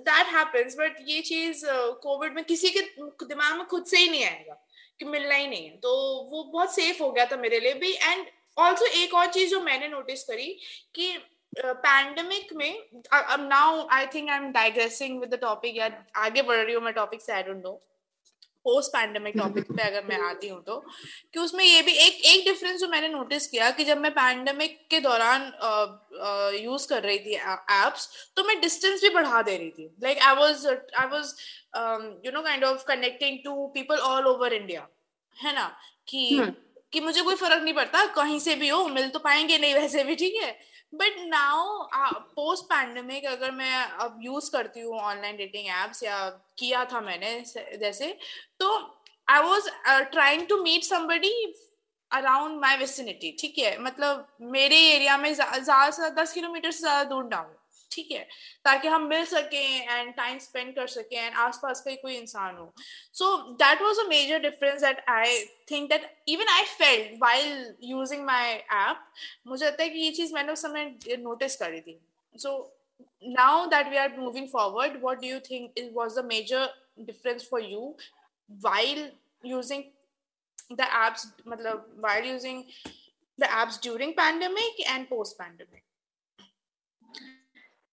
दैट 0.00 0.26
हैपेंस 0.26 0.76
बट 0.78 0.96
ये 1.06 1.20
चीज़ 1.20 1.64
कोविड 1.66 2.30
uh, 2.30 2.36
में 2.36 2.44
किसी 2.44 2.70
के 2.70 2.80
दिमाग 3.26 3.56
में 3.56 3.66
खुद 3.66 3.84
से 3.84 3.98
ही 3.98 4.08
नहीं 4.10 4.24
आएगा 4.24 4.66
कि 4.98 5.04
मिलना 5.04 5.34
ही 5.34 5.46
नहीं 5.46 5.68
है। 5.68 5.76
तो 5.76 5.90
वो 6.30 6.44
बहुत 6.44 6.74
सेफ़ 6.74 7.02
हो 7.02 7.10
गया 7.12 7.24
था 7.26 7.36
मेरे 7.36 7.60
लिए 7.60 7.74
भी 7.74 7.92
एंड 7.92 8.26
ऑल्सो 8.56 8.86
एक 9.02 9.14
और 9.14 9.26
चीज़ 9.26 9.50
जो 9.50 9.60
मैंने 9.60 9.88
नोटिस 9.88 10.22
करी 10.24 10.56
कि 10.94 11.16
पैंडमिक 11.58 12.52
में 12.52 12.84
now 13.48 13.86
I 13.90 14.06
think 14.06 14.30
I 14.30 14.36
am 14.36 14.50
digressing 14.52 15.20
with 15.20 15.34
the 15.34 15.38
topic 15.40 15.76
या 15.76 15.90
आगे 16.16 16.42
बढ़ 16.42 16.56
रही 16.56 16.74
हूँ 16.74 16.82
मैं 16.82 16.92
टॉपिक 16.92 17.22
से 17.22 17.32
I 17.32 17.42
don't 17.42 17.62
know 17.64 17.80
post 18.64 18.90
pandemic 18.92 19.36
topic 19.38 19.70
पे 19.72 19.82
अगर 19.82 20.04
मैं 20.04 20.18
आती 20.28 20.48
हूँ 20.48 20.62
तो 20.64 20.78
कि 21.34 21.38
उसमें 21.40 21.64
ये 21.64 21.82
भी 21.82 21.92
एक 22.06 22.24
एक 22.26 22.44
डिफरेंस 22.44 22.80
जो 22.80 22.88
मैंने 22.88 23.08
नोटिस 23.08 23.46
किया 23.46 23.70
कि 23.70 23.84
जब 23.84 23.98
मैं 23.98 24.10
पैंडेमिक 24.14 24.78
के 24.90 25.00
दौरान 25.00 25.42
यूज़ 26.56 26.88
कर 26.88 27.02
रही 27.02 27.18
थी 27.18 27.34
एप्स 27.76 28.08
तो 28.36 28.44
मैं 28.44 28.60
डिस्टेंस 28.60 29.02
भी 29.02 29.10
बढ़ा 29.14 29.42
दे 29.42 29.56
रही 29.56 29.70
थी। 29.70 29.86
Like 30.02 30.18
I 30.22 30.34
was 30.36 30.66
I 30.66 31.06
was 31.08 31.34
you 32.26 32.32
know 32.32 32.42
kind 32.42 32.64
of 32.64 32.84
connecting 32.88 33.38
to 33.44 33.66
people 33.74 33.96
all 34.10 34.26
over 34.26 34.52
India 34.52 34.86
है 35.36 35.54
ना? 35.54 35.66
कि 36.08 36.28
हम्म। 36.36 36.52
कि 36.92 37.00
मुझे 37.00 37.22
कोई 37.22 37.34
फ़र्क 37.34 37.62
नहीं 37.62 37.74
पड़ता 37.74 38.04
कहीं 38.14 38.38
से 38.40 38.54
भी 38.54 38.68
हो 38.68 38.86
मिल 38.88 39.08
तो 39.08 39.18
पाएँगे 39.18 39.58
नहीं 39.58 39.74
वैसे 39.74 40.04
भी 40.04 40.14
ठीक 40.16 40.34
है? 40.42 40.50
बट 41.00 41.18
नाउ 41.28 42.18
पोस्ट 42.36 42.64
पैंडमिक 42.64 43.24
अगर 43.26 43.50
मैं 43.52 43.74
अब 44.04 44.18
यूज़ 44.22 44.50
करती 44.52 44.80
हूँ 44.80 44.98
ऑनलाइन 45.00 45.36
डेटिंग 45.36 45.68
एप्स 45.76 46.02
या 46.02 46.18
किया 46.58 46.84
था 46.92 47.00
मैंने 47.00 47.32
जैसे 47.78 48.16
तो 48.60 48.76
I 49.28 49.42
was 49.42 49.68
trying 50.12 50.46
to 50.48 50.62
meet 50.62 50.84
somebody 50.84 51.32
around 52.10 52.60
my 52.60 52.76
vicinity 52.76 53.30
ठीक 53.40 53.58
है? 53.58 53.78
मतलब 53.82 54.26
मेरे 54.52 54.76
एरिया 54.88 55.16
में 55.18 55.32
ज़्यादा 55.34 55.90
से 55.90 55.96
ज़्यादा 55.96 56.22
दस 56.22 56.32
किलोमीटर 56.32 56.70
से 56.70 56.78
ज़्यादा 56.80 57.04
दूर 57.10 57.24
ना 57.24 57.36
हो। 57.36 57.54
ठीक 57.94 58.10
है, 58.12 58.22
ताकि 58.64 58.88
हम 58.88 59.06
मिल 59.08 59.24
सके 59.26 59.62
एंड 59.78 60.12
टाइम 60.16 60.38
स्पेंड 60.38 60.74
कर 60.76 60.86
सकें 60.88 61.16
एंड 61.16 61.34
आसपास 61.38 61.80
का 61.80 61.94
कोई 62.02 62.16
इंसान 62.16 62.56
हो। 62.56 62.72
So 63.14 63.36
that 63.62 63.82
was 63.82 63.98
a 63.98 64.08
major 64.08 64.38
difference 64.40 64.80
that 64.82 65.04
I 65.10 65.38
think 65.70 65.88
that 65.90 66.10
even 66.28 66.48
I 66.52 66.64
felt 66.74 67.18
while 67.22 67.74
using 67.84 68.24
my 68.26 68.52
app 68.52 69.06
मुझे 69.46 69.64
लगता 69.66 69.82
है 69.82 69.88
कि 69.88 69.98
ये 70.00 70.10
चीज़ 70.10 70.34
मैंने 70.34 70.52
उस 70.52 70.62
समय 70.62 70.94
नोटिस 71.20 71.56
करी 71.56 71.80
थी। 71.80 71.98
So 72.34 72.58
now 73.24 73.66
that 73.66 73.88
we 73.88 73.96
are 73.96 74.16
moving 74.18 74.48
forward 74.52 75.00
what 75.02 75.20
do 75.20 75.26
you 75.28 75.40
think 75.50 75.78
it 75.78 75.90
was 75.94 76.18
the 76.18 76.24
major 76.26 76.74
difference 77.00 77.48
for 77.50 77.64
you 77.64 77.96
while 78.50 79.10
using 79.46 79.82
the 80.70 80.86
apps 80.98 81.22
मतलब 81.48 81.88
while 82.02 82.26
using 82.26 82.60
the 83.38 83.48
apps 83.56 83.76
during 83.86 84.12
pandemic 84.20 84.78
and 84.92 85.08
post 85.08 85.34
pandemic 85.40 85.82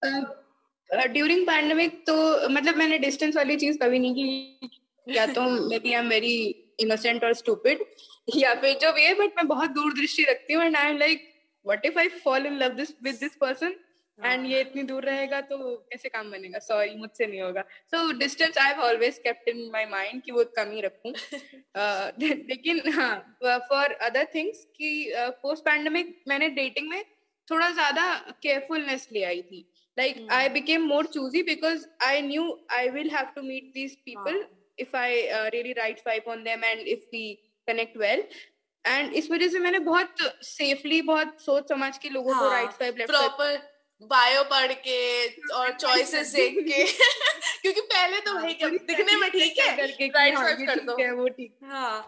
during 0.04 1.46
pandemic 1.48 2.04
तो 2.08 2.16
मतलब 2.50 2.76
मैंने 2.78 2.98
distance 3.00 3.36
वाली 3.36 3.56
चीज़ 3.58 3.78
कभी 3.78 4.00
नहीं 4.00 4.14
की। 4.16 4.70
या 5.08 5.26
तो 5.28 5.42
maybe 5.80 5.94
I 5.94 6.00
am 6.00 6.10
very 6.10 6.36
innocent 6.80 7.24
और 7.24 7.34
स्टूपिड 7.34 7.84
या 8.38 8.54
फिर 8.56 8.78
जो 8.82 8.92
भी 8.94 9.04
है 9.04 9.14
बट 9.14 9.38
मैं 9.38 9.48
बहुत 9.48 9.70
दूरदृष्टि 9.72 10.24
रखती 10.24 10.54
हूँ 10.54 10.64
and 10.64 10.76
I 10.76 10.90
am 10.90 10.98
like 10.98 11.30
what 11.66 11.86
if 11.86 12.00
I 12.00 12.08
fall 12.26 12.46
in 12.46 12.58
love 12.58 12.74
this 12.76 12.94
with 13.04 13.16
this 13.16 13.36
person 13.36 13.76
and 14.20 14.46
ये 14.48 14.60
इतनी 14.62 14.84
दूर 14.84 15.04
रहेगा 15.04 15.40
तो 15.42 15.58
कैसे 15.92 16.10
काम 16.10 16.30
बनेगा? 16.32 16.60
सॉरी 16.60 16.96
मुझसे 16.96 17.28
नहीं 17.28 17.42
होगा। 17.42 17.62
So 17.94 18.12
distance 18.20 18.58
I 18.58 18.72
have 18.72 18.82
always 18.82 19.18
kept 19.18 19.48
in 19.50 19.70
my 19.74 19.86
mind 19.86 20.22
कि 20.24 20.32
वो 20.32 20.44
कम 20.58 20.72
ही 20.72 20.82
रखूँ। 20.82 21.14
लेकिन 22.50 22.82
हाँ 22.94 23.38
फॉर 23.44 23.92
अदर 24.02 24.28
थिंग्स 24.36 24.64
कि 24.76 25.12
पोस्ट 25.42 25.66
पैंडमिक 25.66 26.16
मैंने 26.28 26.50
डेटिंग 26.50 26.90
में 26.90 27.04
थोड़ा 27.48 27.70
ज़्यादा 27.70 28.04
केयरफुलनेस 28.44 29.08
ले 29.14 29.24
आई 29.24 29.42
थी। 29.42 29.66
Like 30.02 30.22
mm. 30.22 30.32
i 30.40 30.48
became 30.60 30.88
more 30.88 31.04
choosy 31.18 31.44
because 31.52 31.88
i 32.10 32.22
knew 32.22 32.46
i 32.80 32.90
will 32.98 33.10
have 33.10 33.34
to 33.36 33.44
meet 33.50 33.74
these 33.74 33.98
people 34.10 34.40
ah. 34.40 34.50
if 34.78 34.96
i 34.96 35.10
uh, 35.40 35.50
really 35.54 35.76
write 35.80 36.02
swipe 36.06 36.32
on 36.36 36.44
them 36.44 36.70
and 36.72 36.94
if 36.96 37.06
we 37.18 37.26
connect 37.68 38.02
well 38.06 38.26
and 38.86 39.14
इस 39.14 39.30
वजह 39.32 39.48
से 39.48 39.60
मैंने 39.60 39.80
बहुत 39.80 40.22
safely 40.44 41.02
बहुत 41.02 41.42
सोच 41.42 41.68
समझ 41.70 41.98
के 41.98 42.10
लोगों 42.10 42.34
हाँ, 42.34 42.44
को 42.44 42.50
right 42.52 42.72
swipe 42.72 42.98
left 42.98 43.12
proper 43.12 43.58
bio 44.12 44.44
पढ़ 44.52 44.72
के 44.88 45.28
और 45.56 45.72
चॉइसेस 45.74 46.34
देख 46.36 46.56
के 46.68 46.84
क्योंकि 47.62 47.82
पहले 47.82 48.20
तो 48.20 48.34
भाई 48.34 48.54
दिखने 48.54 49.16
में 49.16 49.30
ठीक 49.32 49.60
है 49.60 49.76
राइट 49.78 50.38
स्वाइप 50.38 50.66
कर 50.68 50.80
दो 50.86 51.16
वो 51.18 51.28
ठीक 51.28 51.54
हाँ 51.64 52.06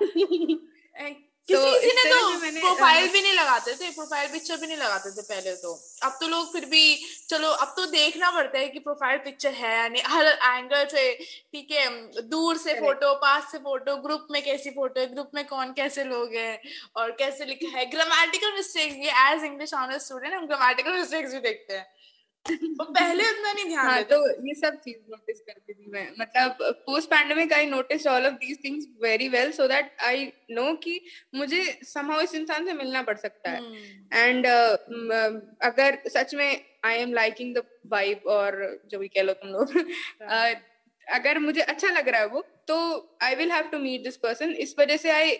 किसी 1.47 1.55
तो 1.55 1.71
किसी 1.73 1.93
ने 1.95 2.03
तो 2.09 2.59
प्रोफ़ाइल 2.59 3.07
भी 3.11 3.21
नहीं 3.21 3.33
लगाते 3.33 3.73
थे 3.73 3.89
प्रोफ़ाइल 3.91 4.31
पिक्चर 4.31 4.57
भी 4.57 4.67
नहीं 4.67 4.77
लगाते 4.77 5.11
थे 5.11 5.21
पहले 5.21 5.55
तो। 5.55 5.73
अब 6.03 6.17
तो 6.21 6.27
लोग 6.27 6.51
फिर 6.53 6.65
भी 6.65 6.83
चलो 7.29 7.49
अब 7.65 7.73
तो 7.77 7.85
देखना 7.85 8.29
पड़ता 8.31 8.59
है 8.59 8.67
कि 8.69 8.79
प्रोफ़ाइल 8.79 9.17
पिक्चर 9.17 9.53
है 9.53 9.73
या 9.73 9.87
नहीं। 9.87 10.03
हर 10.05 10.25
एंगल 10.25 10.85
से 10.85 11.03
ठीक 11.53 11.71
है 11.71 11.87
दूर 12.29 12.57
से 12.57 12.73
फ़ोटो 12.73 13.13
पास 13.15 13.51
से 13.51 13.57
फ़ोटो 13.57 13.95
ग्रुप 13.97 14.27
में 14.31 14.41
कैसी 14.43 14.69
फ़ोटो 14.69 15.01
है 15.01 15.07
ग्रुप 15.13 15.31
में 15.35 15.45
कौन 15.47 15.73
कैसे 15.73 16.03
लोग 16.03 16.33
हैं 16.35 16.59
और 16.95 17.11
कैसे 17.19 17.45
लिखा 17.45 17.77
है। 17.77 17.85
ग्रामेटिकल 17.85 18.53
मिस्टेक्स 18.53 18.95
ये 18.95 19.11
एज 19.25 19.43
इंग्लिश 19.43 19.73
ऑनर 19.73 19.97
स्टूडेंट 19.99 20.33
हम 20.33 20.47
ग्रामेटिकल 20.47 20.91
मिस्टेक्स 20.91 21.33
भी 21.33 21.39
देखते 21.39 21.73
हैं। 21.73 21.85
पहले 22.81 23.27
उतना 23.29 23.51
नहीं 23.53 23.65
ध्यान 23.65 23.85
हाँ, 23.85 24.01
तो 24.03 24.15
ये 24.47 24.53
सब 24.55 24.75
चीज़ 24.77 24.97
नोटिस 25.09 25.39
करती 25.39 25.61
थी 25.61 25.62
मैं 25.93 26.11
मतलब 26.19 26.57
post 26.61 27.09
pandemic 27.09 27.53
I 27.53 27.65
notice 27.65 28.07
all 28.07 28.25
of 28.25 28.33
these 28.33 28.63
things 28.63 28.85
very 29.03 29.29
well 29.29 29.51
so 29.51 29.67
that 29.67 29.95
I 30.01 30.25
know 30.51 30.73
कि 30.73 31.05
मुझे 31.35 31.79
समहाउ 31.83 32.21
इस 32.21 32.35
इंसान 32.35 32.65
से 32.65 32.73
मिलना 32.73 33.01
पड़ 33.01 33.17
सकता 33.17 33.49
है। 33.49 33.61
And 34.13 34.47
hmm. 34.47 34.67
uh, 35.09 35.41
अगर 35.61 35.97
सच 36.07 36.33
में 36.35 36.65
I 36.83 36.97
am 36.97 37.13
liking 37.13 37.55
the 37.55 37.63
vibe 37.87 38.21
और 38.27 38.81
जो 38.91 38.99
भी 38.99 39.07
कह 39.07 39.21
लो 39.21 39.33
तुम 39.33 39.49
लोग 39.49 39.71
uh, 40.31 40.55
अगर 41.09 41.39
मुझे 41.39 41.61
अच्छा 41.61 41.89
लग 41.89 42.09
रहा 42.09 42.21
है 42.21 42.27
वो 42.27 42.41
तो 42.67 42.75
I 43.21 43.35
will 43.35 43.51
have 43.51 43.63
to 43.63 43.79
meet 43.79 44.03
this 44.03 44.17
person 44.17 44.51
इस 44.51 44.75
वजह 44.79 44.97
से 44.97 45.11
आई 45.11 45.37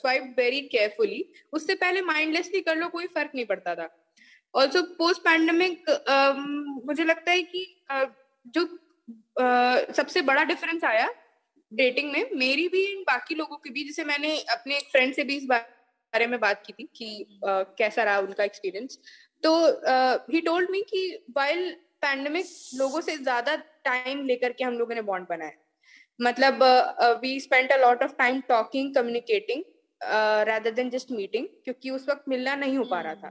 स्वाइप 0.00 0.34
वेरी 0.38 0.60
केयरफुली 0.60 1.32
उससे 1.52 1.74
पहले 1.74 2.02
माइंडलेसली 2.02 2.60
कर 2.60 2.76
लो 2.76 2.88
कोई 2.88 3.06
फ़र्क 3.06 3.30
नहीं 3.34 3.44
पड़ता 3.44 3.74
था। 3.74 3.88
ऑल्सो 4.54 4.82
पोस्ट 4.82 5.20
पैंडमिक 5.20 5.90
मुझे 6.86 7.04
लगता 7.04 7.32
है 7.32 7.42
कि 7.42 7.84
uh, 7.92 8.06
जो 8.46 8.78
सबसे 9.92 10.22
बड़ा 10.22 10.44
डिफरेंस 10.44 10.84
आया 10.84 11.08
डेटिंग 11.72 12.12
में। 12.12 12.30
मेरी 12.36 12.68
भी 12.68 12.84
बाकी 13.02 13.34
लोगों 13.34 13.56
की 13.56 13.70
भी 13.70 13.84
जैसे 13.84 14.04
मैंने 14.04 14.38
अपने 14.52 14.76
एक 14.76 14.90
फ्रेंड 14.92 15.14
से 15.14 15.24
भी 15.24 15.36
इस 15.36 15.44
बारे 15.46 16.26
में 16.26 16.38
बात 16.40 16.62
की 16.66 16.72
थी 16.72 16.88
कि 16.96 17.26
uh, 17.38 17.64
कैसा 17.78 18.02
रहा 18.02 18.18
उनका 18.18 18.44
एक्सपीरियंस 18.44 18.98
तो 19.42 19.52
ही 20.32 20.40
टोल्ड 20.40 20.70
मी 20.70 20.80
कि 20.82 21.02
वाइल 21.36 21.70
पैंडमिक 22.02 22.46
लोगों 22.74 23.00
से 23.00 23.16
ज़्यादा 23.16 23.56
टाइम 23.84 24.24
लेकर 24.26 24.52
के 24.52 24.64
हम 24.64 24.78
लोगों 24.78 24.94
ने 24.94 25.02
बॉन्ड 25.02 25.26
बनाया। 25.28 25.52
मतलब 26.20 26.62
we 27.22 27.38
spend 27.40 27.72
a 27.72 27.76
lot 27.76 28.02
of 28.02 28.12
time 28.18 28.40
talking 28.48 28.94
communicating 28.94 29.62
rather 30.00 30.70
than 30.70 30.90
just 30.90 31.10
meeting 31.12 31.46
क्योंकि 31.64 31.90
उस 31.90 32.08
वक्त 32.08 32.24
मिलना 32.28 32.54
नहीं 32.56 32.76
हो 32.78 32.84
पा 32.84 33.00
रहा 33.00 33.14
था। 33.14 33.28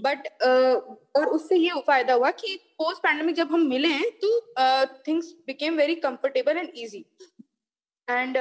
बट 0.00 0.26
हम्म, 0.42 0.70
uh, 0.70 0.96
और 1.16 1.26
उससे 1.28 1.56
ये 1.56 1.80
फ़ायदा 1.86 2.14
हुआ 2.14 2.30
कि 2.32 2.56
पोस्ट 2.78 3.02
पैंडमिक 3.02 3.36
जब 3.36 3.52
हम 3.52 3.66
मिले 3.68 3.88
हैं 3.90 4.10
तो 4.22 4.28
things 5.06 5.32
became 5.46 5.76
very 5.76 5.94
comfortable 5.98 6.58
and 6.58 6.68
easy 6.76 7.04
and 8.08 8.36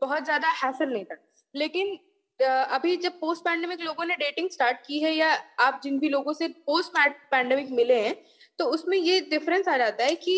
बहुत 0.00 0.24
ज़्यादा 0.24 0.48
हैसल 0.62 0.92
नहीं 0.92 1.04
था। 1.04 1.16
लेकिन 1.54 1.94
uh, 2.40 2.66
अभी 2.70 2.96
जब 2.96 3.18
पोस्ट 3.20 3.44
पैंडमिक 3.44 3.80
लोगों 3.80 4.04
ने 4.04 4.16
डेटिंग 4.16 4.50
स्टार्ट 4.50 4.76
की 4.86 5.00
है 5.00 5.14
या 5.14 5.32
आप 5.60 5.80
जिन 5.84 5.98
भी 5.98 6.08
लोगों 6.08 6.32
से 6.32 6.48
पोस्ट 6.66 6.98
पैंडमिक 7.30 7.70
मिले 7.72 8.00
हैं 8.00 8.14
तो 8.58 8.64
उसमें 8.70 8.98
ये 8.98 9.20
डिफरेंस 9.30 9.68
आ 9.68 9.76
जाता 9.76 10.04
है 10.04 10.14
कि 10.16 10.36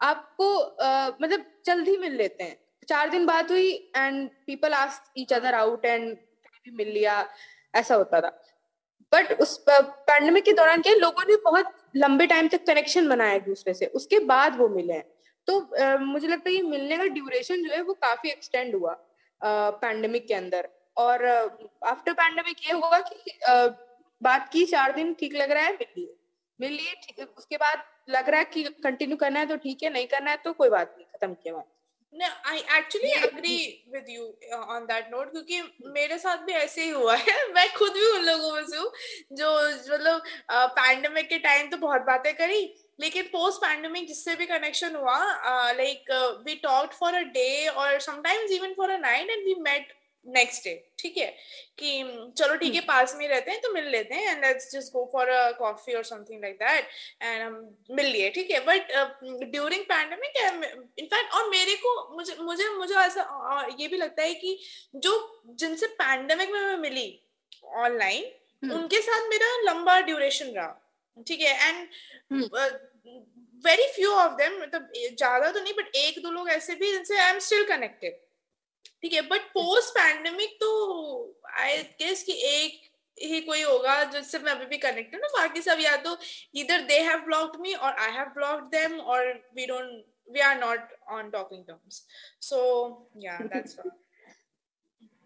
आपको 0.00 0.52
uh, 0.56 1.22
मतलब 1.22 1.44
जल्दी 1.66 1.96
मिल 1.98 2.16
लेते 2.16 2.44
हैं। 2.44 2.58
चार 2.88 3.10
दिन 3.10 3.26
बाद 3.26 3.50
हुई 3.50 3.70
and 3.96 4.28
people 4.46 4.72
ask 4.74 5.12
each 5.18 5.32
other 5.32 5.54
out 5.54 5.84
and 5.84 6.16
मिल 6.66 6.88
लिया, 6.88 7.26
ऐसा 7.74 7.94
होता 7.94 8.20
था। 8.20 8.28
बट 9.12 9.32
उस 9.40 9.56
पैंडमिक 9.68 10.44
के 10.44 10.52
दौरान 10.52 10.82
क्या 10.82 10.94
लोगों 10.94 11.24
ने 11.28 11.36
बहुत 11.44 11.72
लंबे 11.96 12.26
टाइम 12.26 12.48
तक 12.48 12.64
कनेक्शन 12.66 13.08
बनाया 13.08 13.32
एक 13.32 13.44
दूसरे 13.44 13.74
से, 13.74 13.86
उसके 13.86 14.18
बाद 14.26 14.56
वो 14.58 14.68
मिले 14.68 14.92
हैं। 14.92 15.04
तो 15.48 15.60
मुझे 16.00 16.28
लगता 16.28 16.50
है 16.50 16.54
ये 16.56 16.62
मिलने 16.64 16.96
का 16.98 17.04
ड्यूरेशन 17.06 17.62
जो 17.62 17.72
है, 17.72 17.80
वो 17.82 17.94
काफ़ी 17.94 18.30
एक्सटेंड 18.30 18.74
हुआ 18.74 18.96
पैंडमिक 19.40 20.26
के 20.28 20.34
अंदर। 20.34 20.68
और 20.96 21.24
आफ्टर 21.26 22.12
पैंडमिक 22.12 22.66
ये 22.66 22.72
हुआ 22.72 22.98
कि 23.00 23.38
बात 24.22 24.48
की, 24.52 24.64
चार 24.66 24.92
दिन 24.92 25.14
ठीक 25.14 25.34
लग 25.34 25.50
रहा 25.50 25.62
है, 25.62 25.72
मिल 25.72 25.86
लिए। 25.96 26.14
मिल 26.60 26.72
लिए 26.72 27.24
उसके 27.26 27.56
बाद 27.56 27.82
लग 28.08 28.28
रहा 28.28 28.38
है 28.38 28.44
कि 28.46 28.62
कंटिन्यू 28.82 29.16
करना 29.16 29.40
है 29.40 29.46
तो 29.46 29.56
ठीक 29.58 29.82
है, 29.82 29.90
नहीं 29.92 30.06
करना 30.06 30.30
है 30.30 30.36
तो 30.44 30.52
कोई 30.52 30.68
बात 30.70 30.94
नहीं, 30.96 31.06
खत्म 31.06 31.34
किया 31.34 31.54
No, 32.14 32.26
I 32.46 32.62
actually 32.70 33.10
agree 33.10 33.82
with 33.90 34.08
you 34.08 34.34
uh, 34.54 34.64
on 34.74 34.86
that 34.86 35.10
note 35.10 35.30
क्योंकि 35.30 35.60
मेरे 35.94 36.18
साथ 36.18 36.44
भी 36.46 36.52
ऐसे 36.52 36.82
ही 36.82 36.90
हुआ 36.90 37.14
है। 37.16 37.34
मैं 37.54 37.66
खुद 37.74 37.92
भी 37.92 38.06
उन 38.08 38.24
लोगों 38.24 38.52
में 38.54 38.66
से 38.66 38.76
हूँ 38.76 38.90
जो 39.40 39.50
मतलब 39.94 40.22
पैंडमिक 40.78 41.28
के 41.28 41.38
टाइम 41.48 41.70
तो 41.70 41.76
बहुत 41.76 42.02
बातें 42.06 42.32
करी 42.34 42.60
लेकिन 43.00 43.24
पोस्ट 43.32 43.60
पैंडमिक 43.60 44.06
जिससे 44.08 44.34
भी 44.36 44.46
कनेक्शन 44.46 44.96
हुआ 44.96 45.18
like 45.80 46.12
we 46.46 46.54
talked 46.62 46.94
for 46.98 47.14
a 47.14 47.22
day 47.38 47.66
और 47.68 47.98
sometimes 48.00 48.52
even 48.52 48.74
for 48.76 48.90
a 48.90 48.98
night 48.98 49.30
and 49.30 49.44
we 49.46 49.54
met 49.60 49.92
next 50.26 50.64
day 50.64 50.74
ठीक 50.98 51.16
है 51.18 51.26
कि 51.78 51.88
चलो 52.38 52.56
ठीक 52.56 52.74
है 52.74 52.78
हम्म। 52.78 52.86
पास 52.88 53.14
में 53.18 53.26
रहते 53.28 53.50
हैं 53.50 53.60
तो 53.60 53.72
मिल 53.72 53.88
लेते 53.88 54.14
हैं 54.14 54.30
and 54.30 54.44
let's 54.44 54.70
just 54.72 54.92
go 54.92 55.04
for 55.12 55.28
a 55.30 55.50
coffee 55.58 55.94
और 55.94 56.04
समथिंग 56.04 56.42
लाइक 56.42 56.56
दैट 56.56 56.88
एंड 57.22 57.42
हम 57.42 57.56
मिल 57.90 58.06
लिए 58.06 58.30
ठीक 58.30 58.50
है 58.50 58.60
बट 58.66 58.92
ड्यूरिंग 59.46 59.84
पैंडमिक 59.86 60.38
इनफैक्ट 60.98 61.34
और 61.34 61.48
मेरे 61.50 61.76
को 61.76 61.96
मुझे 62.14 62.36
मुझे 62.40 62.68
मुझे 62.70 62.94
ऐसा 62.96 63.66
ये 63.78 63.88
भी 63.88 63.96
लगता 63.96 64.22
है 64.22 64.34
कि 64.36 64.58
जो 64.98 65.12
जिनसे 65.56 65.86
पैंडेमिक 65.96 66.50
में 66.50 66.60
मैं 66.60 66.76
मिली 66.78 67.08
ऑनलाइन 67.76 68.24
हम्म। 68.62 68.74
उनके 68.74 69.00
साथ 69.02 69.28
मेरा 69.30 69.54
लंबा 69.62 70.00
ड्यूरेशन 70.02 70.50
रहा 70.50 70.80
ठीक 71.26 71.40
है 71.40 71.68
and 71.68 71.88
very 73.64 73.86
few 73.92 74.10
of 74.12 74.32
them 74.34 74.60
मतलब 74.60 74.92
ज़्यादा 74.94 75.50
तो 75.50 75.60
नहीं 75.60 75.72
बट 75.74 75.96
एक 75.96 76.22
दो 76.22 76.30
लोग 76.30 76.48
ऐसे 76.50 76.74
भी 76.74 76.92
जिनसे 76.92 77.18
आई 77.18 77.30
एम 77.30 77.38
स्टिल 77.40 77.64
कनेक्टेड 77.66 78.20
ठीक 79.02 79.12
है 79.12 79.22
बट 79.22 79.40
पोस्ट 79.40 79.90
पैंडमिक 79.90 80.56
तो 80.60 80.70
आई 81.50 81.82
गेस 81.82 82.22
कि 82.22 82.32
एक 82.32 82.80
ही 83.22 83.40
कोई 83.40 83.62
होगा 83.62 84.04
जिससे 84.04 84.38
मैं 84.38 84.52
अभी 84.52 84.66
भी 84.66 84.76
कनेक्ट 84.76 85.14
ना। 85.14 85.28
बाकी 85.28 85.62
सब 85.62 85.78
या 85.80 85.96
तो 85.96 86.16
इधर 86.54 86.80
दे 86.80 87.00
हैव 87.00 87.18
ब्लॉक्ड 87.18 87.60
मी 87.60 87.74
और 87.74 87.98
आई 87.98 88.12
हैव 88.12 88.26
ब्लॉक्ड 88.26 88.64
देम 88.64 88.98
और 89.00 89.50
we 89.54 89.66
don't 89.66 90.04
we 90.30 90.40
are 90.40 90.58
not 90.58 90.92
on 91.08 91.30
talking 91.30 91.64
terms 91.64 92.06
so 92.40 92.60
या 93.16 93.38
that's 93.38 93.78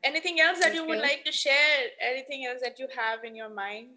anything 0.04 0.40
else 0.40 0.58
that 0.58 0.74
you 0.74 0.84
would 0.84 0.96
like 0.96 1.22
to 1.24 1.30
share 1.30 1.96
anything 2.00 2.46
else 2.46 2.62
that 2.62 2.80
you 2.80 2.86
have 2.98 3.24
in 3.24 3.36
your 3.36 3.48
mind 3.48 3.96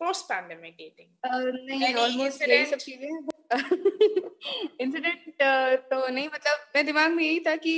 post 0.00 0.24
pandemic 0.24 0.76
dating 0.76 1.08
नहीं 1.80 1.94
almost 1.94 2.48
यही 2.48 2.66
सब 2.66 2.76
चीज़ें 2.76 3.08
incident 4.80 5.26
uh, 5.42 5.76
तो 5.90 6.08
नहीं 6.08 6.28
मतलब 6.28 6.66
मैं 6.76 6.86
दिमाग 6.86 7.10
में 7.10 7.24
यही 7.24 7.40
था 7.40 7.56
कि 7.56 7.74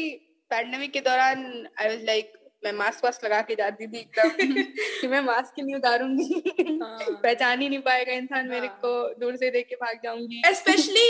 पैंडेमिक 0.50 0.93
के 0.93 1.00
दौरान 1.02 1.45
आई 1.81 1.88
वाज 1.88 2.05
लाइक 2.05 2.33
मैं 2.64 2.73
मास्क 2.73 3.05
वास्क 3.05 3.25
लगा 3.25 3.40
के 3.43 3.55
जाती 3.55 3.87
थी 3.87 3.99
एकदम 3.99 4.31
कि 5.00 5.07
मैं 5.07 5.21
मास्क 5.23 5.59
ही 5.59 5.62
नहीं 5.62 5.75
उतारूँगी 5.75 6.78
हाँ। 6.81 6.99
पहचान 7.12 7.61
ही 7.61 7.69
नहीं 7.69 7.81
पाएगा 7.81 8.12
इंसान 8.14 8.49
मेरे 8.49 8.67
हाँ। 8.67 8.78
को 8.81 8.93
दूर 9.21 9.37
से 9.37 9.50
देख 9.50 9.67
के 9.69 9.76
भाग 9.76 10.00
जाऊँगी 10.02 10.43
specially 10.55 11.07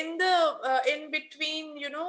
in 0.00 0.16
the 0.16 0.82
in 0.88 1.08
between 1.10 1.76
you 1.76 1.88
know 1.88 2.06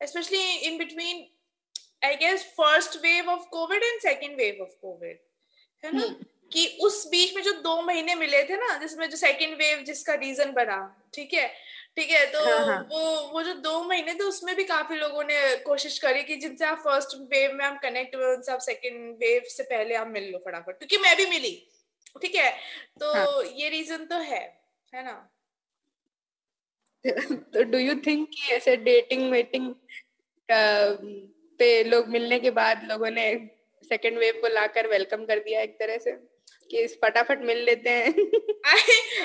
specially 0.00 0.44
in 0.68 0.78
between 0.78 1.26
I 2.04 2.16
guess 2.16 2.44
first 2.56 2.96
wave 3.02 3.28
of 3.30 3.48
Covid 3.50 3.82
and 3.82 4.00
second 4.00 4.36
wave 4.36 4.62
of 4.62 4.74
Covid 4.80 5.18
है 5.82 5.92
ना 5.92 6.00
हम्म। 6.00 6.24
कि 6.52 6.66
उस 6.80 7.06
बीच 7.08 7.34
में 7.36 7.42
जो 7.42 7.52
दो 7.60 7.80
महीने 7.82 8.14
मिले 8.14 8.42
थे 8.44 8.56
ना 8.56 8.76
जिसमें 8.78 9.08
जो 9.10 9.16
सेकंड 9.16 9.56
वेव 9.58 9.82
जिसका 9.82 10.14
रीजन 10.16 10.52
बना 10.52 10.76
ठीक 11.14 11.32
है 11.34 11.46
ठीक 11.96 12.10
है 12.10 12.24
तो 12.32 12.44
हाँ, 12.44 12.64
हाँ. 12.66 12.88
वो 12.90 13.28
वो 13.32 13.42
जो 13.42 13.52
दो 13.54 13.82
महीने 13.84 14.14
थे 14.14 14.24
उसमें 14.24 14.54
भी 14.56 14.64
काफ़ी 14.64 14.96
लोगों 14.96 15.24
ने 15.24 15.34
कोशिश 15.56 15.98
करी 15.98 16.22
कि 16.22 16.36
जिनसे 16.36 16.64
आप 16.64 16.78
फ़र्स्ट 16.78 17.16
वेव 17.30 17.52
में 17.52 17.64
हम 17.64 17.76
कनेक्ट 17.78 18.16
हुए 18.16 18.34
उनसे 18.36 18.52
आप 18.52 18.58
सेकंड 18.60 19.14
वेव 19.18 19.42
से 19.48 19.62
पहले 19.62 19.94
आप 19.94 20.06
मिल 20.06 20.30
लो 20.32 20.38
फटाफट 20.38 20.78
क्योंकि 20.78 20.98
मैं 20.98 21.16
भी 21.16 21.26
मिली 21.26 21.54
ठीक 22.22 22.34
है 22.34 22.50
तो 23.00 23.12
हाँ. 23.14 23.42
ये 23.54 23.68
रीजन 23.68 24.04
तो 24.04 24.18
है 24.22 24.42
है 24.92 25.04
ना 25.04 25.14
तो 27.54 27.62
डू 27.62 27.78
यू 27.78 27.94
थिंक 28.06 28.28
कि 28.28 28.52
ऐसे 28.54 28.76
डेटिंग 28.76 29.30
वेटिंग 29.30 29.74
पे 30.48 31.82
लोग 31.84 32.08
मिलने 32.08 32.38
के 32.40 32.50
बाद 32.50 32.84
लोगों 32.84 33.10
ने 33.10 33.32
सेकंड 33.88 34.18
वेव 34.18 34.40
को 34.40 34.48
लाकर 34.54 34.86
वेलकम 34.88 35.24
कर 35.26 35.38
दिया 35.48 35.60
एक 35.60 35.78
तरह 35.78 35.98
से 36.04 36.12
कि 36.70 36.86
फटाफट 37.02 37.42
मिल 37.50 37.58
लेते 37.64 37.90
हैं। 37.90 38.12
I 38.64 38.78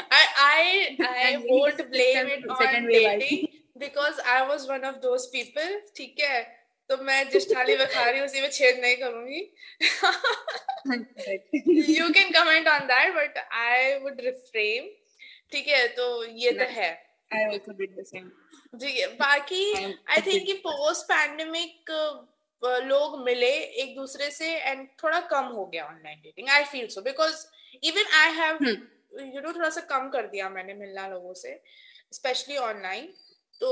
I 0.06 0.24
I 0.45 0.63
I 1.10 1.32
won't 1.50 1.82
blame 1.91 2.32
it 2.36 2.48
on 2.56 2.88
dating 2.88 3.48
because 3.84 4.17
I 4.36 4.39
was 4.50 4.65
one 4.72 4.88
of 4.89 4.98
those 5.06 5.28
people 5.36 5.69
ठीक 5.98 6.19
है? 6.19 6.41
तो 6.89 6.98
मैं 7.04 7.17
जिस 7.30 7.45
थाली 7.52 7.76
में 7.78 7.86
खा 7.88 8.04
रही 8.10 8.19
हूँ 8.19 8.28
उसी 8.28 8.41
में 8.41 8.50
छेद 8.52 8.80
नहीं 8.82 8.95
करूँगी। 8.98 9.41
You 11.98 12.10
can 12.13 12.32
comment 12.32 12.67
on 12.67 12.88
that 12.91 13.13
but 13.15 13.38
I 13.38 13.93
would 14.04 14.22
reframe 14.26 14.89
ठीक 15.52 15.67
है? 15.67 15.88
तो 15.88 16.24
ये 16.43 16.52
तो 16.52 16.65
है। 16.80 16.91
I 17.32 17.43
also 17.48 17.74
did 17.82 17.91
the 17.98 18.06
same. 18.12 18.30
जी 18.76 19.06
बाकी 19.19 19.63
आई 19.76 20.22
थिंक 20.26 20.45
कि 20.45 20.54
पोस्ट 20.65 21.06
पैंडेमिक 21.06 21.91
लोग 22.63 23.24
मिले 23.26 23.52
एक 23.84 23.95
दूसरे 23.95 24.30
से 24.32 24.56
एंड 24.56 24.88
थोड़ा 25.04 25.19
कम 25.30 25.45
हो 25.45 25.65
गया 25.65 25.86
online 25.86 26.19
dating 26.24 26.50
I 26.50 26.63
feel 26.63 26.88
so 26.88 27.02
because 27.02 27.45
even 27.84 28.12
I 28.15 28.32
have 28.34 28.63
you 28.63 29.41
know 29.41 29.54
थोड़ा 29.54 29.69
सा 29.69 29.82
कम 29.89 30.10
कर 30.10 30.28
दिया 30.28 30.50
मैंने 30.50 30.74
मिलना 30.74 31.08
लोगों 31.08 31.34
से 31.34 31.60
स्पेशली 32.13 32.58
ऑनलाइन 32.58 33.13
तो 33.62 33.69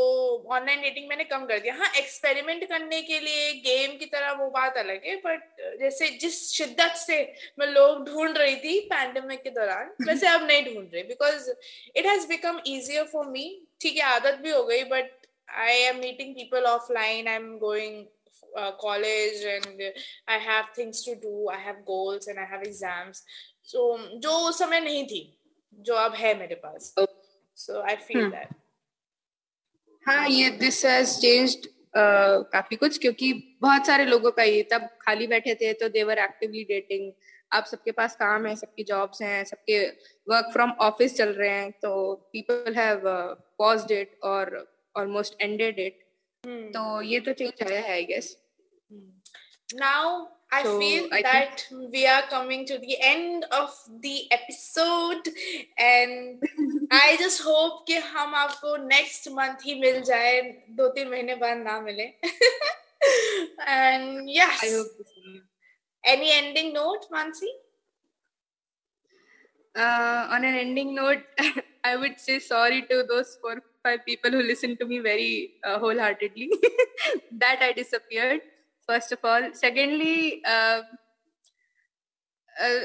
ऑनलाइन 0.52 0.82
डेटिंग 0.82 1.08
मैंने 1.10 1.23
कम 1.23 1.45
कर 1.45 1.60
दिया। 1.60 1.73
हाँ 1.76 1.91
एक्सपेरिमेंट 1.97 2.63
करने 2.69 3.02
के 3.02 3.19
लिए 3.19 3.54
गेम 3.62 3.95
की 3.97 4.06
तरह 4.06 4.32
वो 4.32 4.50
बात 4.50 4.78
अलग 4.78 5.06
है 5.06 5.15
बट 5.15 5.62
जैसे 5.80 6.10
जिस 6.21 6.41
शिद्दत 6.54 6.95
से 6.97 7.21
मैं 7.60 7.67
लोग 7.67 8.04
ढूंढ 8.06 8.38
रही 8.38 8.56
थी 8.56 8.80
पैंडमिक 8.89 9.43
के 9.43 9.50
दौरान 9.50 9.93
वैसे 10.08 10.28
अब 10.28 10.43
नहीं 10.47 10.65
ढूंढ 10.65 10.93
रही 10.93 11.04
because 11.04 11.50
it 11.95 12.06
has 12.06 12.28
become 12.28 12.60
easier 12.67 13.06
for 13.06 13.28
me 13.28 13.45
ठीक 13.82 13.97
है 13.97 14.04
आदत 14.06 14.39
भी 14.43 14.50
हो 14.50 14.63
गई 14.63 14.84
but 14.91 15.12
I 15.58 15.80
am 15.82 16.00
meeting 16.00 16.36
people 16.36 16.65
offline 16.65 17.28
I 17.28 17.36
am 17.36 17.58
going 17.58 18.06
uh, 18.58 18.71
college 18.80 19.43
and 19.45 19.82
I 20.28 20.38
have 20.38 20.65
things 20.76 21.04
to 21.04 21.15
do, 21.15 21.47
I 21.52 21.58
have 21.58 21.86
goals 21.86 22.28
and 22.28 22.39
I 22.39 22.45
have 22.45 22.63
exams. 22.63 23.23
So 23.63 23.97
जो 24.19 24.32
उस 24.50 24.60
समय 24.60 24.80
नहीं 24.80 25.06
थी 25.08 25.23
जो 25.88 25.95
अब 25.95 26.13
है 26.15 26.38
मेरे 26.39 26.56
पास 26.65 26.93
so 27.58 27.82
I 27.84 27.95
feel 27.97 28.26
hmm. 28.26 28.32
that 28.32 28.56
हाँ 30.06 30.28
ये 30.30 30.58
this 30.60 30.84
has 30.84 31.19
changed 31.21 31.67
uh, 31.97 32.43
काफ़ी 32.54 32.76
कुछ 32.76 32.97
क्योंकि 32.97 33.34
बहुत 33.62 33.88
सारे 33.88 34.06
लोगों 34.06 34.32
का 34.32 34.43
ये 34.43 34.63
तब 34.73 34.89
खाली 35.02 35.28
बैठे 35.28 35.56
थे 35.56 35.73
तो 35.73 35.89
they 35.89 36.06
were 36.06 36.19
actively 36.28 36.65
dating 36.71 37.12
अब 37.54 37.65
सबके 37.65 37.91
पास 37.91 38.15
काम 38.15 38.45
है 38.45 38.56
सबकी 38.56 38.84
जॉब्स 38.84 39.21
हैं 39.21 39.43
सबके 39.45 39.80
वर्क 40.28 40.50
फ्रॉम 40.54 40.71
ऑफ़िस 40.82 41.15
चल 41.17 41.30
रहे 41.34 41.50
हैं 41.50 41.71
तो 41.82 41.91
पीपल 42.34 42.73
हैव 42.78 43.02
पॉज्ड 43.58 43.91
इट 43.91 44.19
और 44.23 44.52
ऑलमोस्ट 44.97 45.41
एंडेड 45.41 45.80
इट 45.80 46.04
तो 46.47 47.01
ये 47.01 47.19
तो 47.19 47.33
चेंज 47.33 47.71
आया 47.71 47.79
है 47.81 47.91
I 47.91 48.03
guess 48.13 48.36
now 49.79 50.29
I 50.49 50.63
so 50.63 50.79
feel 50.79 51.07
I 51.12 51.21
that 51.23 51.63
think... 51.69 51.91
we 51.91 52.07
are 52.07 52.21
coming 52.29 52.65
to 52.67 52.77
the 52.83 52.95
end 53.01 53.45
of 53.51 53.73
the 54.01 54.31
episode 54.31 55.27
and 55.77 56.45
I 56.91 57.17
just 57.19 57.41
hope 57.47 57.86
कि 57.88 57.97
हम 58.13 58.36
आपको 58.43 58.77
next 58.88 59.29
month 59.39 59.65
ही 59.65 59.75
मिल 59.79 60.01
जाए 60.12 60.41
दो 60.77 60.88
तीन 60.95 61.10
महीने 61.10 61.36
बाद 61.43 61.57
ना 61.63 61.79
मिले 61.81 62.07
and 63.67 64.29
yes 64.29 64.63
I 64.63 64.69
hope 64.77 65.05
any 66.15 66.31
ending 66.31 66.73
note 66.73 67.07
Mansi 67.12 67.51
uh, 69.75 70.27
on 70.31 70.45
an 70.45 70.55
ending 70.55 70.95
note 70.95 71.23
I 71.83 71.97
would 71.97 72.19
say 72.19 72.39
sorry 72.39 72.83
to 72.93 73.03
those 73.03 73.38
four 73.41 73.62
five 73.83 74.05
people 74.07 74.31
who 74.31 74.42
listen 74.42 74.77
to 74.77 74.87
me 74.87 74.98
very 75.01 75.55
uh, 75.64 75.79
wholeheartedly 75.79 76.51
that 77.33 77.59
I 77.61 77.72
disappeared 77.72 78.40
first 78.88 79.12
of 79.12 79.18
all. 79.25 79.48
Secondly, 79.53 80.42
uh, 80.44 80.83
uh, 82.57 82.81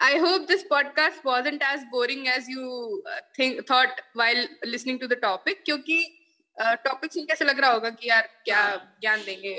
I 0.00 0.18
hope 0.18 0.48
this 0.48 0.64
podcast 0.64 1.24
wasn't 1.24 1.62
as 1.62 1.84
boring 1.92 2.28
as 2.28 2.48
you 2.48 3.02
uh, 3.06 3.20
think 3.36 3.66
thought 3.66 4.00
while 4.14 4.46
listening 4.64 4.98
to 5.00 5.08
the 5.08 5.16
topic. 5.16 5.64
क्योंकि 5.64 6.16
topic 6.60 7.10
uh, 7.10 7.14
सुन 7.14 7.24
कैसे 7.26 7.44
लग 7.44 7.60
रहा 7.60 7.70
होगा 7.70 7.90
कि 7.90 8.08
यार 8.08 8.28
क्या 8.44 8.62
ज्ञान 9.00 9.24
देंगे 9.24 9.54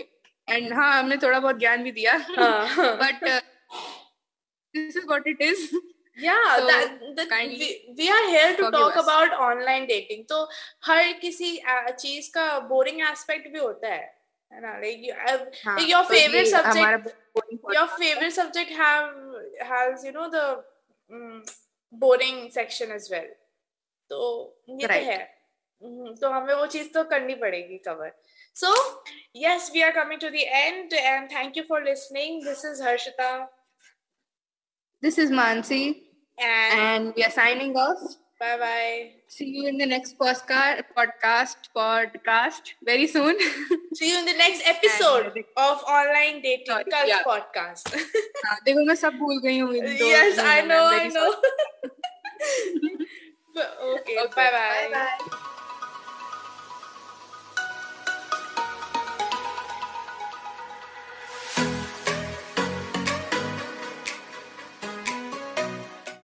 एंड 0.50 0.74
हाँ 0.74 1.00
हमने 1.00 1.18
थोड़ा 1.18 1.40
बहुत 1.40 1.60
ज्ञान 1.60 1.84
भी 1.84 1.92
दिया 1.92 2.18
but 3.02 3.24
this 4.76 4.98
is 4.98 5.06
what 5.08 5.28
it 5.28 5.42
is 5.42 5.70
yeah 6.17 6.57
So, 6.59 6.67
that, 6.67 7.01
that 7.17 7.31
we, 7.49 7.95
we 7.97 8.09
are 8.11 8.27
here 8.29 8.57
to 8.57 8.71
talk 8.71 8.97
us. 8.97 9.03
about 9.05 9.33
online 9.47 9.87
dating 9.87 10.25
तो 10.29 10.39
हर 10.89 11.13
किसी 11.25 11.51
uh, 11.75 11.93
चीज़ 11.93 12.31
का 12.37 12.47
boring 12.69 13.03
aspect 13.13 13.49
भी 13.53 13.59
होता 13.59 13.89
है 13.95 14.05
है 14.53 14.61
ना 14.63 14.73
like, 14.83 15.03
you, 15.07 15.13
uh, 15.13 15.39
हाँ, 15.65 15.77
like 15.79 15.89
your 15.89 16.03
तो 16.05 16.15
favorite 16.15 16.47
ये 16.47 16.51
subject 16.51 17.15
your 17.77 17.87
favorite 17.99 18.33
subject 18.33 18.71
have 18.71 19.11
has 19.71 20.05
you 20.05 20.13
know 20.13 20.29
the 20.31 20.45
um, 21.11 21.43
boring 21.93 22.51
section 22.51 22.91
as 22.93 23.11
well 23.11 23.29
तो 24.11 24.21
ये 24.81 24.87
Right. 24.89 25.05
तो 25.05 25.11
है 25.11 25.19
हम्म, 25.83 26.15
तो 26.21 26.29
हमें 26.31 26.55
वो 26.55 26.67
चीज़ 26.75 26.89
तो 26.93 27.03
करनी 27.11 27.35
पड़ेगी 27.45 27.79
cover 27.89 28.13
so 28.55 28.69
yes 29.35 29.71
we 29.75 29.83
are 29.83 29.93
coming 29.93 30.19
to 30.21 30.31
the 30.31 30.45
end 30.61 30.95
and 31.01 31.29
thank 31.31 31.57
you 31.57 31.65
for 31.65 31.81
listening 31.85 32.41
this 32.45 32.65
is 32.65 32.81
Harshita 32.81 33.31
This 35.03 35.19
is 35.19 35.31
Mansi, 35.31 35.81
and 36.40 36.80
and 36.80 37.14
we 37.16 37.24
are 37.24 37.32
signing 37.32 37.76
off. 37.86 38.02
bye 38.42 38.58
bye 38.60 39.12
See 39.34 39.46
you 39.56 39.66
in 39.72 39.78
the 39.82 39.86
next 39.90 40.18
podcast, 40.22 40.80
podcast, 41.00 41.68
podcast 41.80 42.72
very 42.90 43.06
soon. 43.08 43.36
see 44.00 44.10
you 44.12 44.18
in 44.22 44.26
the 44.30 44.34
next 44.40 44.64
episode 44.74 45.28
And- 45.36 45.46
of 45.66 45.84
online 45.98 46.42
dating 46.48 46.66
Sorry, 46.72 46.90
cult 46.96 47.12
yeah. 47.14 47.24
podcast 47.30 47.94
हाँ, 48.46 48.58
देखो 48.66 48.86
मैं 48.90 48.96
सब 49.06 49.18
भूल 49.24 49.40
गई 49.46 49.58
हूँ 49.60 49.74
इन 49.76 49.86
दो 50.02 50.10
yes 50.16 50.40
I 50.40 50.48
मैं 50.48 50.68
know 50.74 50.84
I 50.88 50.98
very 50.98 51.14
know 51.20 51.30
sorry. 51.32 52.92
okay, 53.94 54.20
Okay, 54.26 54.36
bye 54.36 54.52
bye 54.60 54.90
bye. 54.98 55.55